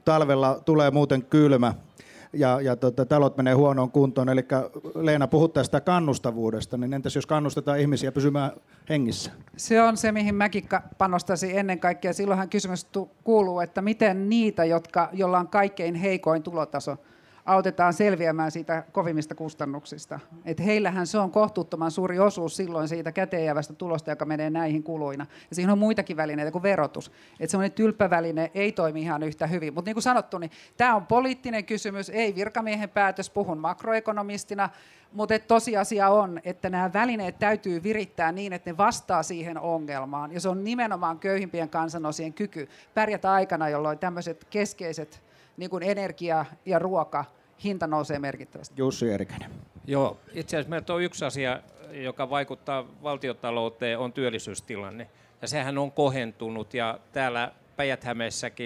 [0.04, 1.74] Talvella tulee muuten kylmä,
[2.32, 4.28] ja, ja tota, talot menee huonoon kuntoon.
[4.28, 4.44] Eli
[4.94, 8.50] Leena, puhut tästä kannustavuudesta, niin entäs jos kannustetaan ihmisiä pysymään
[8.88, 9.30] hengissä?
[9.56, 12.12] Se on se, mihin mäkin panostaisin ennen kaikkea.
[12.12, 12.86] Silloinhan kysymys
[13.24, 16.96] kuuluu, että miten niitä, jotka, joilla on kaikkein heikoin tulotaso,
[17.48, 20.20] autetaan selviämään siitä kovimmista kustannuksista.
[20.44, 25.26] Et heillähän se on kohtuuttoman suuri osuus silloin siitä käteenjäävästä tulosta, joka menee näihin kuluina.
[25.50, 27.12] Ja siinä on muitakin välineitä kuin verotus.
[27.40, 29.74] Että semmoinen tylppäväline ei toimi ihan yhtä hyvin.
[29.74, 34.68] Mutta niin kuin sanottu, niin tämä on poliittinen kysymys, ei virkamiehen päätös, puhun makroekonomistina,
[35.12, 40.32] mutta tosiasia on, että nämä välineet täytyy virittää niin, että ne vastaa siihen ongelmaan.
[40.32, 45.22] Ja se on nimenomaan köyhimpien kansanosien kyky pärjätä aikana, jolloin tämmöiset keskeiset
[45.56, 47.24] niin kuin energia ja ruoka
[47.64, 48.74] hinta nousee merkittävästi.
[48.76, 49.50] Jussi Erikäinen.
[49.86, 55.08] Joo, itse asiassa meillä on yksi asia, joka vaikuttaa valtiotalouteen, on työllisyystilanne.
[55.42, 58.04] Ja sehän on kohentunut ja täällä päijät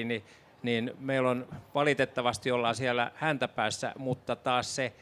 [0.04, 0.24] niin,
[0.62, 4.92] niin meillä on valitettavasti ollaan siellä häntäpäässä, mutta taas se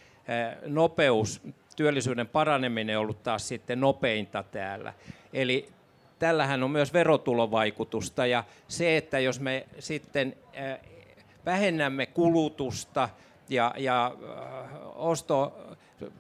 [0.66, 1.42] nopeus,
[1.76, 4.92] työllisyyden paraneminen on ollut taas sitten nopeinta täällä.
[5.32, 5.68] Eli
[6.18, 10.36] tällähän on myös verotulovaikutusta ja se, että jos me sitten
[11.46, 13.08] vähennämme kulutusta,
[13.50, 15.52] ja, ja äh, osto,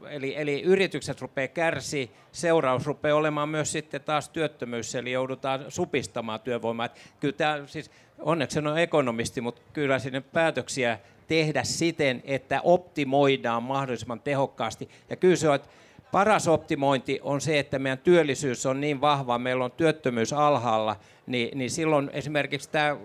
[0.08, 6.40] eli, eli yritykset rupeaa kärsi, seuraus rupeaa olemaan myös sitten taas työttömyys, eli joudutaan supistamaan
[6.40, 6.86] työvoimaa.
[6.86, 13.62] Että kyllä tämä, siis, onneksi on ekonomisti, mutta kyllä sinne päätöksiä tehdä siten, että optimoidaan
[13.62, 14.88] mahdollisimman tehokkaasti.
[15.10, 15.68] Ja kyllä se on, että
[16.12, 21.58] paras optimointi on se, että meidän työllisyys on niin vahva, meillä on työttömyys alhaalla, niin,
[21.58, 22.96] niin silloin esimerkiksi tämä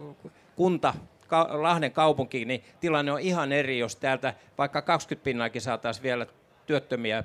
[0.56, 0.94] kunta
[1.50, 6.26] Lahden kaupunkiin, niin tilanne on ihan eri, jos täältä vaikka 20 pinnaakin saataisiin vielä
[6.66, 7.24] työttömiä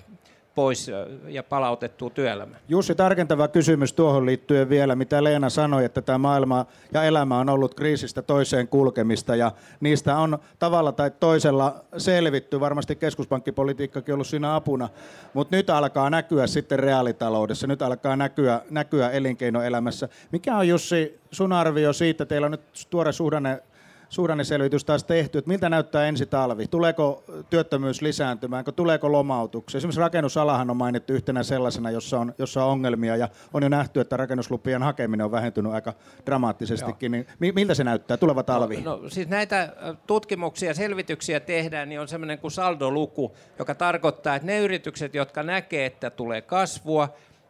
[0.55, 0.91] pois
[1.29, 2.61] ja palautettua työelämään.
[2.69, 7.49] Jussi, tarkentava kysymys tuohon liittyen vielä, mitä Leena sanoi, että tämä maailma ja elämä on
[7.49, 12.61] ollut kriisistä toiseen kulkemista ja niistä on tavalla tai toisella selvitty.
[12.61, 14.89] Varmasti keskuspankkipolitiikkakin on ollut siinä apuna,
[15.35, 20.09] mutta nyt alkaa näkyä sitten reaalitaloudessa, nyt alkaa näkyä, näkyä elinkeinoelämässä.
[20.33, 23.63] Mikä on Jussi sun arvio siitä, teillä on nyt tuore suhdanne
[24.11, 26.66] suhdanneselvitys taas tehty, että miltä näyttää ensi talvi?
[26.66, 28.64] Tuleeko työttömyys lisääntymään?
[28.77, 29.79] Tuleeko lomautuksia?
[29.79, 34.01] Esimerkiksi rakennusalahan on mainittu yhtenä sellaisena, jossa on, jossa on ongelmia ja on jo nähty,
[34.01, 35.92] että rakennuslupien hakeminen on vähentynyt aika
[36.27, 37.12] dramaattisestikin.
[37.12, 38.81] Niin miltä se näyttää tuleva talvi?
[38.81, 39.73] No, no siis näitä
[40.07, 45.42] tutkimuksia ja selvityksiä tehdään, niin on semmoinen kuin saldoluku, joka tarkoittaa, että ne yritykset, jotka
[45.42, 47.09] näkee, että tulee kasvua,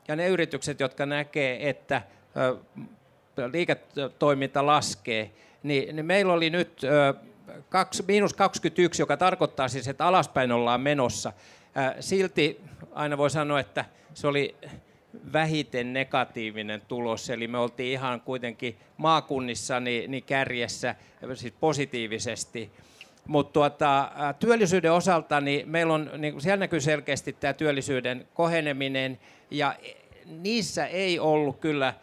[0.09, 2.03] ja ne yritykset, jotka näkee, että
[3.53, 5.31] liiketoiminta laskee,
[5.63, 6.81] niin, niin meillä oli nyt
[8.07, 11.33] miinus 21, joka tarkoittaa siis, että alaspäin ollaan menossa.
[12.01, 12.61] silti
[12.93, 14.57] aina voi sanoa, että se oli
[15.33, 20.95] vähiten negatiivinen tulos, eli me oltiin ihan kuitenkin maakunnissa niin, niin kärjessä
[21.35, 22.71] siis positiivisesti.
[23.27, 29.19] Mutta tuota, työllisyyden osalta niin meillä on, niin siellä näkyy selkeästi tämä työllisyyden koheneminen,
[29.51, 29.75] ja
[30.27, 31.95] niissä ei ollut kyllä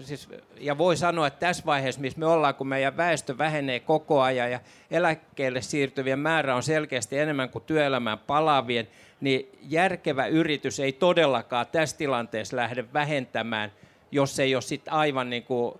[0.00, 0.28] siis,
[0.60, 4.50] ja voi sanoa, että tässä vaiheessa, missä me ollaan, kun meidän väestö vähenee koko ajan
[4.50, 8.88] ja eläkkeelle siirtyvien määrä on selkeästi enemmän kuin työelämään palaavien,
[9.20, 13.72] niin järkevä yritys ei todellakaan tässä tilanteessa lähde vähentämään,
[14.10, 15.74] jos ei ole sit aivan niin kuin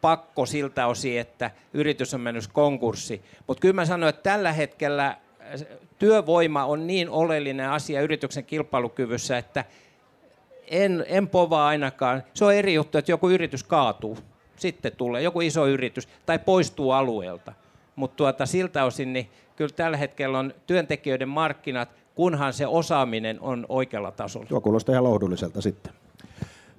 [0.00, 3.22] pakko siltä osin, että yritys on mennyt konkurssi.
[3.46, 5.16] Mutta kyllä mä sanoin, että tällä hetkellä
[5.98, 9.64] työvoima on niin oleellinen asia yrityksen kilpailukyvyssä, että
[10.72, 12.22] en, en povaa ainakaan.
[12.34, 14.18] Se on eri juttu, että joku yritys kaatuu.
[14.56, 17.52] Sitten tulee joku iso yritys tai poistuu alueelta.
[17.96, 23.66] Mutta tuota, siltä osin niin kyllä tällä hetkellä on työntekijöiden markkinat, kunhan se osaaminen on
[23.68, 24.46] oikealla tasolla.
[24.46, 25.92] Tuo kuulostaa ihan lohdulliselta sitten.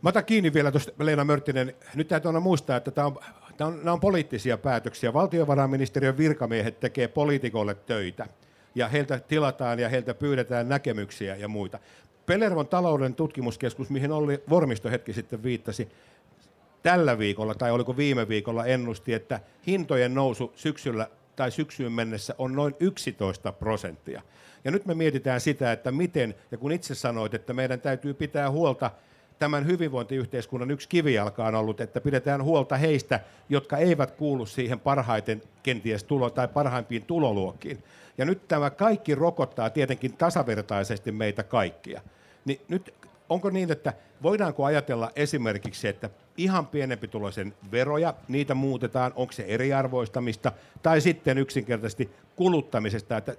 [0.02, 1.76] Mä otan kiinni vielä tuosta, Leena Mörttinen.
[1.96, 3.20] Nyt täytyy aina muistaa, että tämä on,
[3.58, 5.14] tämä on, nämä on poliittisia päätöksiä.
[5.14, 8.28] Valtiovarainministeriön virkamiehet tekee poliitikolle töitä
[8.76, 11.80] ja heiltä tilataan ja heiltä pyydetään näkemyksiä ja muita.
[12.26, 15.90] Pelervon talouden tutkimuskeskus, mihin oli Vormisto hetki sitten viittasi,
[16.84, 22.54] tällä viikolla tai oliko viime viikolla ennusti, että hintojen nousu syksyllä tai syksyyn mennessä on
[22.54, 24.22] noin 11 prosenttia.
[24.64, 28.52] Ja nyt me mietitään sitä, että miten, ja kun itse sanoit, että meidän täytyy pitää
[28.52, 28.92] huolta
[29.44, 35.42] tämän hyvinvointiyhteiskunnan yksi kivijalka on ollut, että pidetään huolta heistä, jotka eivät kuulu siihen parhaiten
[35.64, 37.84] kenties tulo- tai parhaimpiin tuloluokkiin.
[38.18, 42.02] Ja nyt tämä kaikki rokottaa tietenkin tasavertaisesti meitä kaikkia.
[42.46, 42.94] Niin nyt
[43.30, 49.44] onko niin, että voidaanko ajatella esimerkiksi, että ihan pienempi tuloisen veroja, niitä muutetaan, onko se
[49.48, 50.52] eriarvoistamista,
[50.84, 53.36] tai sitten yksinkertaisesti kuluttamisesta, että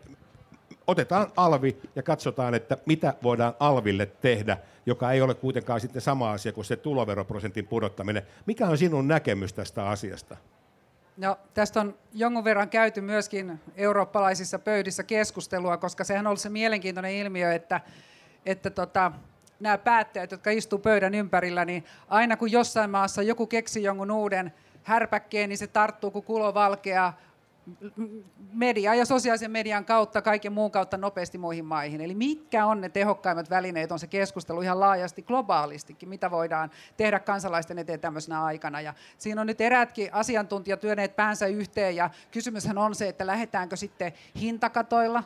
[0.86, 6.32] otetaan alvi ja katsotaan, että mitä voidaan alville tehdä, joka ei ole kuitenkaan sitten sama
[6.32, 8.22] asia kuin se tuloveroprosentin pudottaminen.
[8.46, 10.36] Mikä on sinun näkemys tästä asiasta?
[11.16, 16.48] No, tästä on jonkun verran käyty myöskin eurooppalaisissa pöydissä keskustelua, koska sehän on ollut se
[16.48, 17.80] mielenkiintoinen ilmiö, että,
[18.46, 19.12] että tota,
[19.60, 24.52] nämä päättäjät, jotka istuu pöydän ympärillä, niin aina kun jossain maassa joku keksi jonkun uuden
[24.82, 27.12] härpäkkeen, niin se tarttuu kuin kulo valkea
[28.52, 32.00] media ja sosiaalisen median kautta, kaiken muun kautta nopeasti muihin maihin.
[32.00, 37.20] Eli mitkä on ne tehokkaimmat välineet, on se keskustelu ihan laajasti globaalistikin, mitä voidaan tehdä
[37.20, 38.80] kansalaisten eteen tämmöisenä aikana.
[38.80, 43.76] Ja siinä on nyt erätkin asiantuntijat työneet päänsä yhteen ja kysymyshän on se, että lähdetäänkö
[43.76, 45.24] sitten hintakatoilla,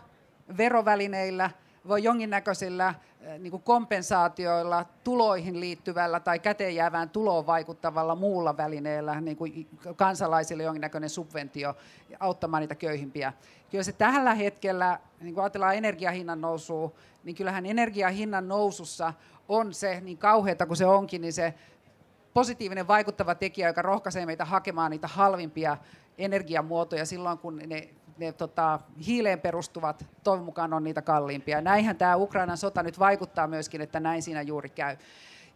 [0.57, 1.51] verovälineillä,
[1.89, 9.21] voi jonkinnäköisillä eh, niin kuin kompensaatioilla, tuloihin liittyvällä tai käteen jäävään tuloon vaikuttavalla muulla välineellä,
[9.21, 11.77] niin kuin kansalaisille jonkinnäköinen subventio
[12.21, 13.33] auttamaan niitä köyhimpiä.
[13.71, 16.93] Kyllä se tällä hetkellä, niin kun ajatellaan energiahinnan nousua,
[17.25, 19.13] niin kyllähän energiahinnan nousussa
[19.49, 21.55] on se, niin kauheata kuin se onkin, niin se
[22.35, 25.77] positiivinen vaikuttava tekijä, joka rohkaisee meitä hakemaan niitä halvimpia
[26.19, 31.61] energiamuotoja silloin, kun ne ne tota, hiileen perustuvat toivon mukaan on niitä kalliimpia.
[31.61, 34.97] Näinhän tämä Ukrainan sota nyt vaikuttaa myöskin, että näin siinä juuri käy.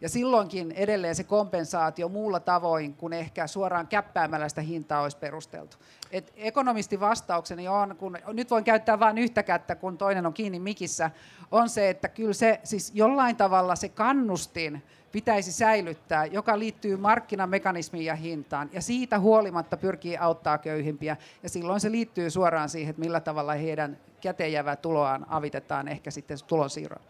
[0.01, 5.77] Ja silloinkin edelleen se kompensaatio muulla tavoin kuin ehkä suoraan käppäämällä sitä hintaa olisi perusteltu.
[6.11, 10.59] Et ekonomistin vastaukseni on, kun nyt voin käyttää vain yhtä kättä, kun toinen on kiinni
[10.59, 11.11] mikissä,
[11.51, 18.05] on se, että kyllä se siis jollain tavalla se kannustin pitäisi säilyttää, joka liittyy markkinamekanismiin
[18.05, 22.99] ja hintaan, ja siitä huolimatta pyrkii auttaa köyhimpiä, ja silloin se liittyy suoraan siihen, että
[22.99, 27.05] millä tavalla heidän käteenjäävää tuloaan avitetaan ehkä sitten tulonsiirrolla.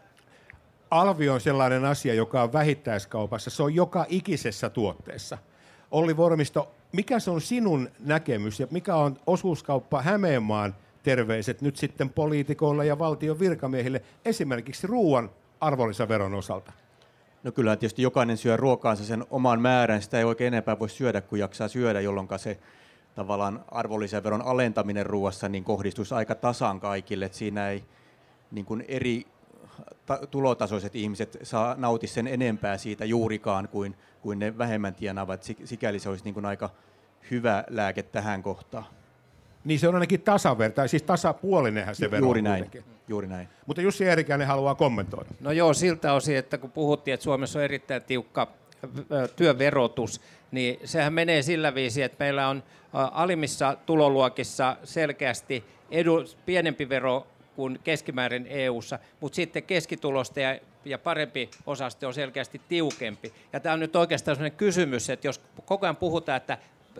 [0.90, 5.38] Alvi on sellainen asia, joka on vähittäiskaupassa, se on joka ikisessä tuotteessa.
[5.90, 12.10] Olli Vormisto, mikä se on sinun näkemys ja mikä on osuuskauppa Hämeenmaan terveiset nyt sitten
[12.10, 16.72] poliitikoille ja valtion virkamiehille esimerkiksi ruoan arvonlisäveron osalta?
[17.44, 21.20] No kyllä tietysti jokainen syö ruokaansa sen oman määrän, sitä ei oikein enempää voi syödä
[21.20, 22.58] kuin jaksaa syödä, jolloin se
[23.14, 27.84] tavallaan arvonlisäveron alentaminen ruoassa niin kohdistuisi aika tasan kaikille, että siinä ei
[28.50, 29.26] niin kuin eri
[30.06, 35.42] ta- tulotasoiset ihmiset saa nauti sen enempää siitä juurikaan kuin, kuin ne vähemmän tienaavat.
[35.64, 36.70] Sikäli se olisi niin kuin aika
[37.30, 38.84] hyvä lääke tähän kohtaan.
[39.64, 42.70] Niin se on ainakin tasaverta, siis tasapuolinenhan se vero Juuri näin,
[43.08, 43.48] juuri näin.
[43.66, 45.30] Mutta Jussi Eerikäinen haluaa kommentoida.
[45.40, 48.48] No joo, siltä osin, että kun puhuttiin, että Suomessa on erittäin tiukka
[49.36, 52.62] työverotus, niin sehän menee sillä viisi, että meillä on
[52.92, 61.50] alimmissa tuloluokissa selkeästi edu, pienempi vero kuin keskimäärin EU-ssa, mutta sitten keskitulosta ja, ja parempi
[61.66, 63.32] osaste on selkeästi tiukempi.
[63.52, 66.58] Ja tämä on nyt oikeastaan sellainen kysymys, että jos koko ajan puhutaan, että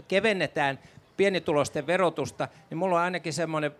[0.09, 0.79] kevennetään
[1.17, 3.73] pienitulosten verotusta, niin mulla on ainakin semmoinen,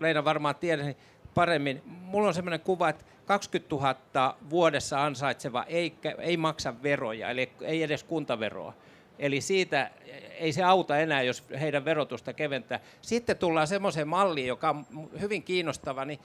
[0.00, 0.94] Leina varmaan tiedän
[1.38, 7.50] paremmin, mulla on semmoinen kuva, että 20 000 vuodessa ansaitseva ei, ei maksa veroja, eli
[7.60, 8.74] ei edes kuntaveroa.
[9.18, 9.90] Eli siitä
[10.38, 12.80] ei se auta enää, jos heidän verotusta keventää.
[13.02, 14.86] Sitten tullaan semmoiseen malliin, joka on
[15.20, 16.18] hyvin kiinnostava, niin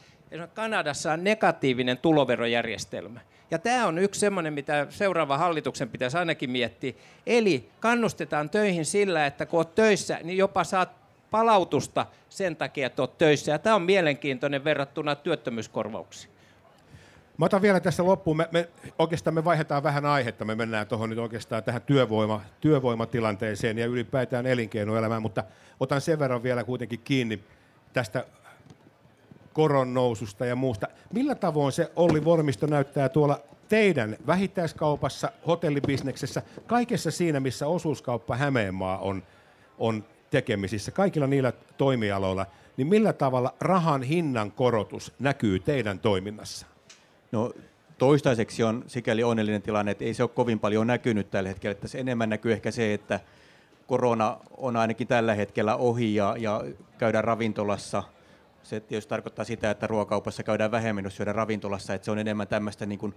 [0.54, 3.19] Kanadassa on negatiivinen tuloverojärjestelmä.
[3.52, 6.93] Ja tämä on yksi semmoinen, mitä seuraava hallituksen pitäisi ainakin miettiä.
[7.28, 11.03] Eli kannustetaan töihin sillä, että kun olet töissä, niin jopa saat
[11.34, 13.52] palautusta sen takia, että olet töissä.
[13.52, 16.34] Ja tämä on mielenkiintoinen verrattuna työttömyyskorvauksiin.
[17.38, 18.69] Mä otan vielä tässä loppuun, me, me,
[19.00, 24.46] oikeastaan me vaihdetaan vähän aihetta, me mennään tuohon nyt oikeastaan tähän työvoima, työvoimatilanteeseen ja ylipäätään
[24.46, 25.43] elinkeinoelämään, mutta
[25.80, 27.43] otan sen verran vielä kuitenkin kiinni
[27.93, 28.26] tästä
[29.54, 30.88] koron noususta ja muusta.
[31.13, 38.98] Millä tavoin se Olli Vormisto näyttää tuolla teidän vähittäiskaupassa, hotellibisneksessä, kaikessa siinä, missä osuuskauppa Hämeenmaa
[38.98, 39.24] on,
[39.78, 42.46] on tekemisissä, kaikilla niillä toimialoilla,
[42.78, 46.67] niin millä tavalla rahan hinnan korotus näkyy teidän toiminnassa?
[47.32, 47.54] No
[47.98, 51.72] toistaiseksi on sikäli onnellinen tilanne, että ei se ole kovin paljon näkynyt tällä hetkellä.
[51.72, 53.19] Että se enemmän näkyy ehkä se, että
[53.88, 56.63] korona on ainakin tällä hetkellä ohi ja, ja
[56.98, 58.04] käydään ravintolassa.
[58.63, 62.48] Se tietysti tarkoittaa sitä, että ruokaupassa käydään vähemmän, jos syödään ravintolassa, että se on enemmän
[62.48, 63.13] tämmöistä niin kuin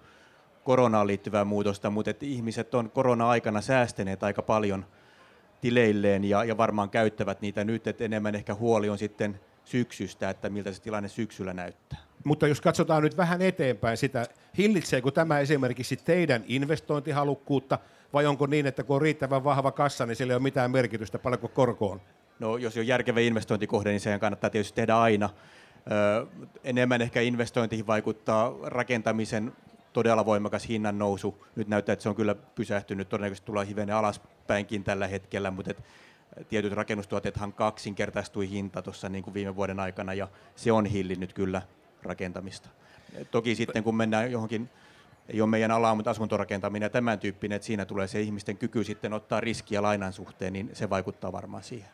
[0.64, 4.86] koronaan liittyvää muutosta, mutta että ihmiset on korona-aikana säästäneet aika paljon
[5.60, 10.50] tileilleen ja, ja varmaan käyttävät niitä nyt, että enemmän ehkä huoli on sitten syksystä, että
[10.50, 11.98] miltä se tilanne syksyllä näyttää.
[12.24, 14.26] Mutta jos katsotaan nyt vähän eteenpäin sitä,
[14.58, 17.78] hillitseekö tämä esimerkiksi teidän investointihalukkuutta,
[18.12, 21.18] vai onko niin, että kun on riittävän vahva kassa, niin sillä ei ole mitään merkitystä,
[21.18, 22.00] paljonko korkoon?
[22.38, 25.30] No jos on järkevä investointikohde, niin sehän kannattaa tietysti tehdä aina.
[25.90, 26.26] Ö,
[26.64, 29.52] enemmän ehkä investointiin vaikuttaa rakentamisen
[29.96, 31.44] todella voimakas hinnan nousu.
[31.56, 35.84] Nyt näyttää, että se on kyllä pysähtynyt, todennäköisesti tulee hivenen alaspäinkin tällä hetkellä, mutta et
[36.48, 41.62] tietyt rakennustuotteethan kaksinkertaistui hinta tuossa niin kuin viime vuoden aikana, ja se on hillinnyt kyllä
[42.02, 42.68] rakentamista.
[43.30, 44.70] Toki sitten kun mennään johonkin,
[45.28, 48.84] ei ole meidän ala, mutta asuntorakentaminen ja tämän tyyppinen, että siinä tulee se ihmisten kyky
[48.84, 51.88] sitten ottaa riskiä lainan suhteen, niin se vaikuttaa varmaan siihen.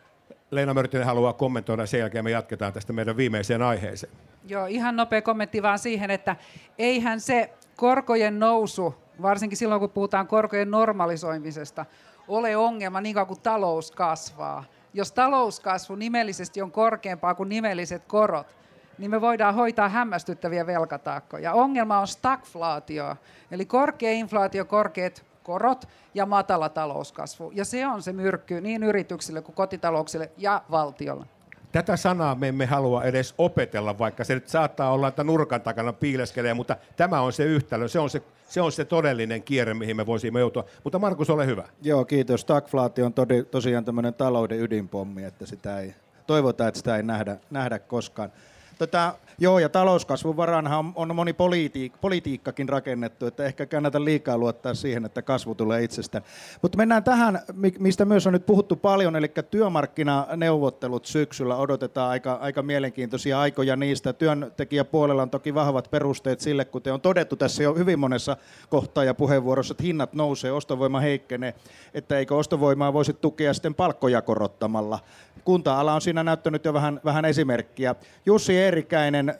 [0.50, 4.12] Leena Mörtinen haluaa kommentoida, sen jälkeen me jatketaan tästä meidän viimeiseen aiheeseen.
[4.48, 6.36] Joo, ihan nopea kommentti vaan siihen, että
[6.78, 11.86] eihän se korkojen nousu, varsinkin silloin kun puhutaan korkojen normalisoimisesta,
[12.28, 14.64] ole ongelma niin kauan kuin talous kasvaa.
[14.94, 18.56] Jos talouskasvu nimellisesti on korkeampaa kuin nimelliset korot,
[18.98, 21.52] niin me voidaan hoitaa hämmästyttäviä velkataakkoja.
[21.52, 23.16] Ongelma on stagflaatio,
[23.50, 27.50] eli korkea inflaatio, korkeat korot ja matala talouskasvu.
[27.54, 31.26] Ja se on se myrkky niin yrityksille kuin kotitalouksille ja valtiolle.
[31.72, 35.92] Tätä sanaa me emme halua edes opetella, vaikka se nyt saattaa olla, että nurkan takana
[35.92, 39.96] piileskelee, mutta tämä on se yhtälö, se on se, se, on se todellinen kierre, mihin
[39.96, 40.64] me voisimme joutua.
[40.84, 41.64] Mutta Markus, ole hyvä.
[41.82, 42.40] Joo, kiitos.
[42.40, 45.94] Stagflaatio on todi, tosiaan tämmöinen talouden ydinpommi, että sitä ei,
[46.26, 48.32] toivotaan, että sitä ei nähdä, nähdä koskaan.
[48.78, 54.38] Tota, joo, ja talouskasvun varanhan on, on moni politiik- politiikkakin rakennettu, että ehkä kannata liikaa
[54.38, 56.24] luottaa siihen, että kasvu tulee itsestään.
[56.62, 57.40] Mutta mennään tähän,
[57.78, 64.12] mistä myös on nyt puhuttu paljon, eli työmarkkinaneuvottelut syksyllä odotetaan aika, aika mielenkiintoisia aikoja niistä.
[64.12, 68.36] Työntekijäpuolella on toki vahvat perusteet sille, kuten on todettu tässä jo hyvin monessa
[68.68, 71.54] kohtaa ja puheenvuorossa, että hinnat nousee, ostovoima heikkenee,
[71.94, 74.98] että eikö ostovoimaa voisi tukea sitten palkkoja korottamalla.
[75.44, 77.94] Kunta-ala on siinä näyttänyt jo vähän, vähän esimerkkiä.
[78.26, 79.31] Jussi Eerikäinen,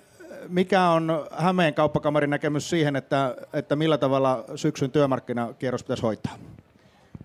[0.49, 6.39] mikä on Hämeen kauppakamarin näkemys siihen, että, että millä tavalla syksyn työmarkkinakierros pitäisi hoitaa?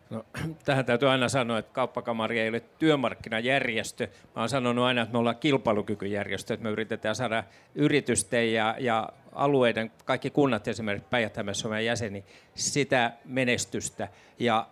[0.09, 0.25] No,
[0.65, 4.07] tähän täytyy aina sanoa, että kauppakamari ei ole työmarkkinajärjestö.
[4.35, 7.43] Mä oon sanonut aina, että me ollaan kilpailukykyjärjestö, että me yritetään saada
[7.75, 12.23] yritysten ja, ja alueiden, kaikki kunnat esimerkiksi päijät on jäseni,
[12.55, 14.07] sitä menestystä.
[14.39, 14.67] Ja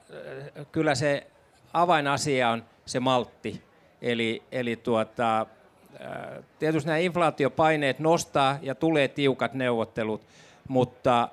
[0.58, 1.28] äh, kyllä se
[1.74, 3.62] avainasia on se maltti.
[4.02, 5.46] Eli, eli tuota,
[6.60, 10.22] tietysti nämä inflaatiopaineet nostaa ja tulee tiukat neuvottelut,
[10.68, 11.30] mutta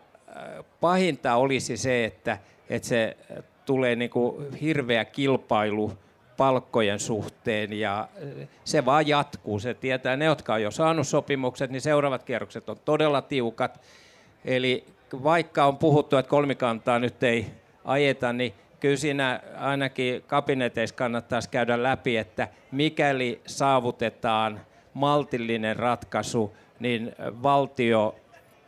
[0.80, 2.38] pahinta olisi se, että,
[2.70, 3.16] että se
[3.66, 5.92] tulee niin kuin hirveä kilpailu
[6.36, 8.08] palkkojen suhteen ja
[8.64, 9.58] se vaan jatkuu.
[9.58, 13.80] Se tietää ne, jotka on jo saanut sopimukset, niin seuraavat kierrokset on todella tiukat.
[14.44, 17.46] Eli vaikka on puhuttu, että kolmikantaa nyt ei
[17.84, 24.60] ajeta, niin kyllä siinä ainakin kabineteissa kannattaisi käydä läpi, että mikäli saavutetaan
[24.94, 28.16] maltillinen ratkaisu, niin valtio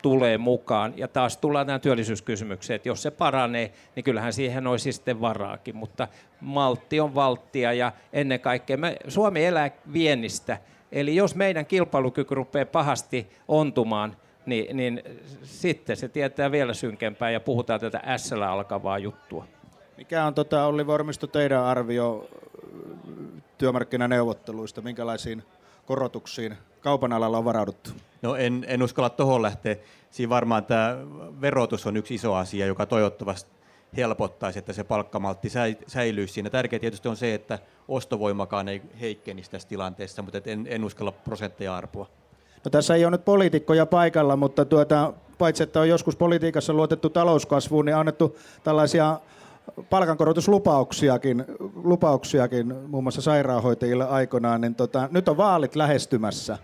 [0.03, 0.95] tulee mukaan.
[0.97, 5.77] Ja taas tullaan tähän työllisyyskysymykseen, että jos se paranee, niin kyllähän siihen olisi sitten varaakin.
[5.77, 6.09] Mutta
[6.41, 10.59] maltti on valttia ja ennen kaikkea me, Suomi elää viennistä.
[10.93, 15.03] Eli jos meidän kilpailukyky rupeaa pahasti ontumaan, niin, niin
[15.43, 19.47] sitten se tietää vielä synkempää ja puhutaan tätä s alkavaa juttua.
[19.97, 22.29] Mikä on tota, Olli Vormisto teidän arvio
[23.59, 24.83] työmarkkinaneuvotteluista?
[24.83, 25.43] Minkälaisiin
[25.87, 27.91] korotuksiin kaupan alalla on varauduttu?
[28.23, 29.77] No en, en uskalla tuohon lähteä.
[30.11, 30.97] Siinä varmaan tämä
[31.41, 33.51] verotus on yksi iso asia, joka toivottavasti
[33.97, 35.49] helpottaisi, että se palkkamaltti
[35.87, 36.51] säilyisi siinä.
[36.51, 41.77] Tärkeää tietysti on se, että ostovoimakaan ei heikkenisi tässä tilanteessa, mutta en, en uskalla prosentteja
[41.77, 42.07] arpoa.
[42.65, 47.11] No tässä ei ole nyt poliitikkoja paikalla, mutta tuota, paitsi että on joskus politiikassa luotettu
[47.11, 49.21] talouskasvuun, niin on annettu tällaisia
[49.91, 51.45] palkankorotluslupauksiakin
[51.75, 56.59] lupauksiakin, muun muassa sairaanhoitajille aikoinaan, niin tota, nyt on vaalit lähestymässä.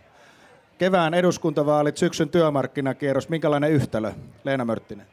[0.79, 4.13] Kevään eduskuntavaalit, syksyn työmarkkinakierros, minkälainen yhtälö,
[4.45, 5.07] Leena Mörttinen?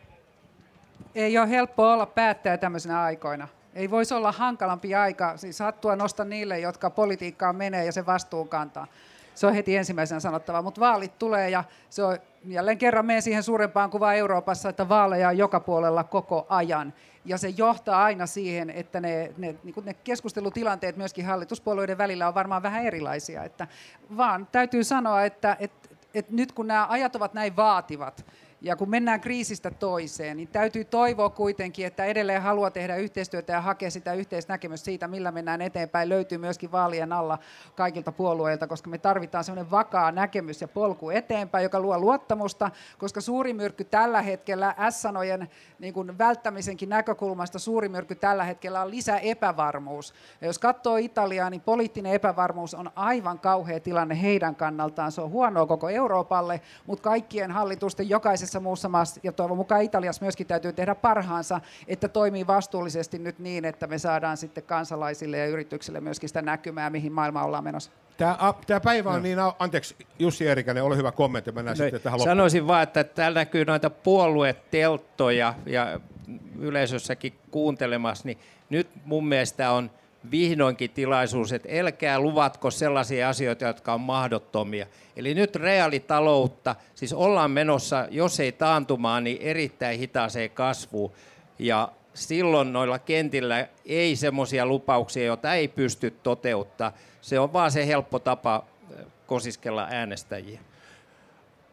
[1.15, 3.47] Ei ole helppo olla päättäjä tämmöisenä aikoina.
[3.75, 8.49] Ei voisi olla hankalampi aika, siis hattua nosta niille, jotka politiikkaan menee ja se vastuun
[8.49, 8.87] kantaa.
[9.37, 13.43] Se on heti ensimmäisenä sanottava, mutta vaalit tulee ja se on jälleen kerran menee siihen
[13.43, 16.93] suurempaan kuvaan Euroopassa, että vaaleja on joka puolella koko ajan.
[17.25, 22.35] Ja se johtaa aina siihen, että ne, ne, niin ne keskustelutilanteet myöskin hallituspuolueiden välillä on
[22.35, 23.43] varmaan vähän erilaisia.
[23.43, 23.67] Että
[24.17, 28.25] vaan täytyy sanoa, että, että, että nyt kun nämä ajat ovat näin vaativat,
[28.61, 33.61] ja kun mennään kriisistä toiseen, niin täytyy toivoa kuitenkin, että edelleen haluaa tehdä yhteistyötä ja
[33.61, 37.39] hakea sitä yhteisnäkemystä siitä, millä mennään eteenpäin, löytyy myöskin vaalien alla
[37.75, 43.21] kaikilta puolueilta, koska me tarvitaan sellainen vakaa näkemys ja polku eteenpäin, joka luo luottamusta, koska
[43.21, 45.49] suuri myrkky tällä hetkellä, S-sanojen
[45.79, 50.13] niin kuin välttämisenkin näkökulmasta, suuri myrkky tällä hetkellä on lisää epävarmuus.
[50.41, 55.11] Ja jos katsoo Italiaa, niin poliittinen epävarmuus on aivan kauhea tilanne heidän kannaltaan.
[55.11, 59.81] Se on huonoa koko Euroopalle, mutta kaikkien hallitusten jokaisessa jokaisessa muussa maassa, ja toivon mukaan
[59.81, 65.37] Italiassa myöskin täytyy tehdä parhaansa, että toimii vastuullisesti nyt niin, että me saadaan sitten kansalaisille
[65.37, 67.91] ja yrityksille myöskin sitä näkymää, mihin maailma ollaan menossa.
[68.17, 68.37] Tämä,
[68.67, 69.21] tämä päivä on no.
[69.21, 72.31] niin, anteeksi Jussi Eerikäinen, ole hyvä kommentti, mennään no, sitten tähän loppuun.
[72.31, 75.99] Sanoisin vaan, että täällä näkyy noita puoluetelttoja ja
[76.59, 78.37] yleisössäkin kuuntelemassa, niin
[78.69, 79.91] nyt mun mielestä on
[80.31, 84.85] vihdoinkin tilaisuus, että älkää luvatko sellaisia asioita, jotka on mahdottomia.
[85.15, 91.11] Eli nyt reaalitaloutta, siis ollaan menossa, jos ei taantumaan, niin erittäin hitaaseen kasvuun.
[91.59, 96.91] Ja silloin noilla kentillä ei semmoisia lupauksia, joita ei pysty toteuttaa.
[97.21, 98.65] Se on vaan se helppo tapa
[99.27, 100.59] kosiskella äänestäjiä.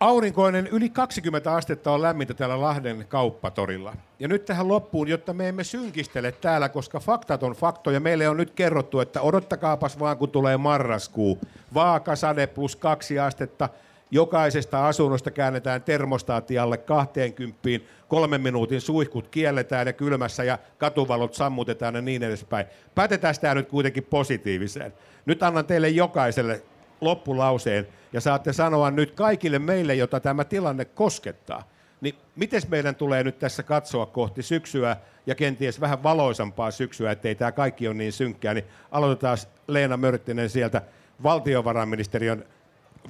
[0.04, 3.96] Aurinkoinen yli 20 astetta on lämmintä täällä Lahden kauppatorilla.
[4.18, 8.00] Ja nyt tähän loppuun, jotta me emme synkistele täällä, koska faktat on faktoja.
[8.00, 11.38] Meille on nyt kerrottu, että odottakaapas vaan kun tulee marraskuu.
[11.74, 13.68] Vaakasade plus kaksi astetta.
[14.10, 17.60] Jokaisesta asunnosta käännetään termostaatti alle 20,
[18.08, 22.66] kolmen minuutin suihkut kielletään ja kylmässä ja katuvalot sammutetaan ja niin edespäin.
[22.94, 24.92] Päätetään tämä nyt kuitenkin positiiviseen.
[25.26, 26.62] Nyt annan teille jokaiselle
[27.00, 31.68] loppulauseen ja saatte sanoa nyt kaikille meille, jota tämä tilanne koskettaa,
[32.00, 37.34] niin miten meidän tulee nyt tässä katsoa kohti syksyä ja kenties vähän valoisampaa syksyä, ettei
[37.34, 39.38] tämä kaikki ole niin synkkää, niin aloitetaan
[39.68, 40.82] Leena Mörttinen sieltä
[41.22, 42.44] valtiovarainministeriön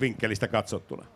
[0.00, 1.06] vinkkelistä katsottuna.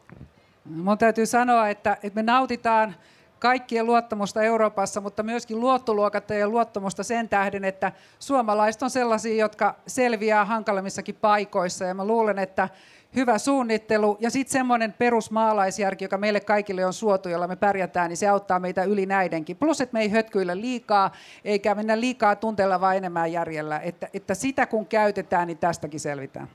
[0.65, 2.95] Mun täytyy sanoa, että, että me nautitaan
[3.39, 10.45] kaikkien luottamusta Euroopassa, mutta myöskin luottoluokattajien luottamusta sen tähden, että suomalaiset on sellaisia, jotka selviää
[10.45, 11.85] hankalammissakin paikoissa.
[11.85, 12.69] Ja mä luulen, että
[13.17, 18.17] hyvä suunnittelu ja sitten semmoinen perusmaalaisjärki, joka meille kaikille on suotu, jolla me pärjätään, niin
[18.17, 19.57] se auttaa meitä yli näidenkin.
[19.57, 21.13] Plus, että me ei hötkyillä liikaa,
[21.45, 23.79] eikä mennä liikaa tunteella, vaan enemmän järjellä.
[23.79, 26.49] Että, että sitä kun käytetään, niin tästäkin selvitään.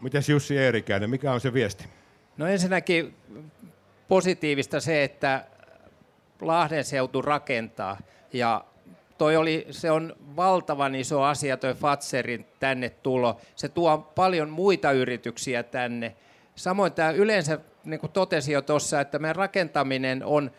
[0.00, 1.84] Mitäs Jussi Eerikäinen, mikä on se viesti?
[2.36, 3.14] No ensinnäkin
[4.08, 5.44] positiivista se, että
[6.40, 7.98] Lahden seutu rakentaa
[8.32, 8.64] ja
[9.18, 13.40] toi oli, se on valtavan iso asia toi Fatserin tänne tulo.
[13.56, 16.16] Se tuo paljon muita yrityksiä tänne.
[16.56, 20.50] Samoin tämä yleensä, niin kuin totesin jo tuossa, että meidän rakentaminen on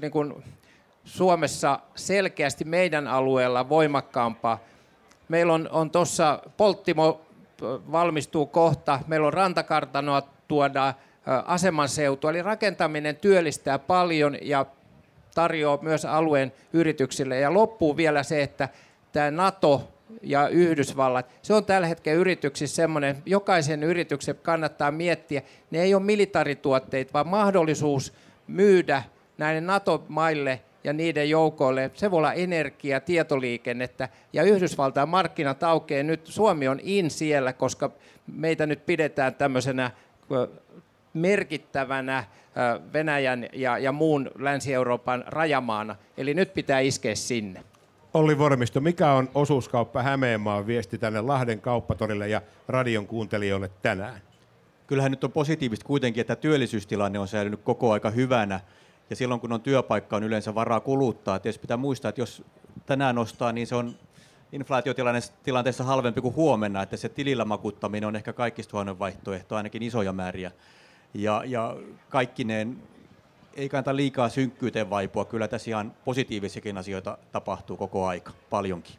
[0.00, 0.44] niin kuin
[1.04, 4.58] Suomessa selkeästi meidän alueella voimakkaampaa.
[5.28, 7.20] Meillä on, on tuossa Polttimo
[7.92, 10.94] valmistuu kohta, meillä on rantakartanoa tuodaan,
[11.26, 12.28] asemanseutu.
[12.28, 14.66] Eli rakentaminen työllistää paljon ja
[15.34, 17.38] tarjoaa myös alueen yrityksille.
[17.38, 18.68] Ja loppuu vielä se, että
[19.12, 19.88] tämä NATO
[20.22, 26.02] ja Yhdysvallat, se on tällä hetkellä yrityksissä semmoinen, jokaisen yrityksen kannattaa miettiä, ne ei ole
[26.02, 28.12] militarituotteita, vaan mahdollisuus
[28.46, 29.02] myydä
[29.38, 31.90] näille NATO-maille ja niiden joukoille.
[31.94, 36.20] Se voi olla energia, tietoliikennettä ja Yhdysvaltain markkinat aukeaa nyt.
[36.26, 37.90] Suomi on in siellä, koska
[38.32, 39.90] meitä nyt pidetään tämmöisenä
[41.14, 42.24] merkittävänä
[42.92, 45.96] Venäjän ja, ja muun Länsi-Euroopan rajamaana.
[46.16, 47.62] Eli nyt pitää iskeä sinne.
[48.14, 54.20] Olli Vormisto, mikä on osuuskauppa Hämeenmaan viesti tänne Lahden kauppatorille ja radion kuuntelijoille tänään?
[54.86, 58.60] Kyllähän nyt on positiivista kuitenkin, että työllisyystilanne on säilynyt koko aika hyvänä.
[59.10, 61.38] Ja silloin kun on työpaikka, on yleensä varaa kuluttaa.
[61.38, 62.42] Tietysti pitää muistaa, että jos
[62.86, 63.94] tänään nostaa, niin se on
[64.52, 70.12] inflaatiotilanteessa halvempi kuin huomenna, että se tilillä makuttaminen on ehkä kaikista huonoin vaihtoehto, ainakin isoja
[70.12, 70.50] määriä.
[71.14, 71.76] Ja, ja
[72.08, 72.76] kaikkineen
[73.54, 78.96] ei kannata liikaa synkkyyteen vaipua, kyllä tässä ihan positiivisiakin asioita tapahtuu koko aika, paljonkin.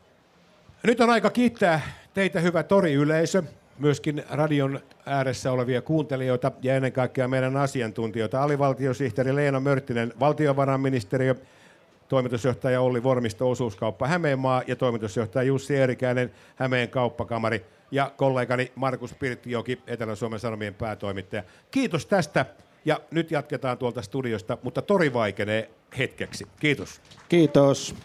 [0.83, 1.81] Nyt on aika kiittää
[2.13, 3.43] teitä hyvä toriyleisö,
[3.79, 8.43] myöskin radion ääressä olevia kuuntelijoita ja ennen kaikkea meidän asiantuntijoita.
[8.43, 11.35] Alivaltiosihteeri Leena Mörttinen, valtiovarainministeriö,
[12.07, 19.81] toimitusjohtaja Olli Vormisto, osuuskauppa Hämeenmaa ja toimitusjohtaja Jussi Erikäinen, Hämeen kauppakamari ja kollegani Markus Pirttijoki,
[19.87, 21.43] Etelä-Suomen Sanomien päätoimittaja.
[21.71, 22.45] Kiitos tästä
[22.85, 26.47] ja nyt jatketaan tuolta studiosta, mutta tori vaikenee hetkeksi.
[26.59, 27.01] Kiitos.
[27.29, 27.95] Kiitos.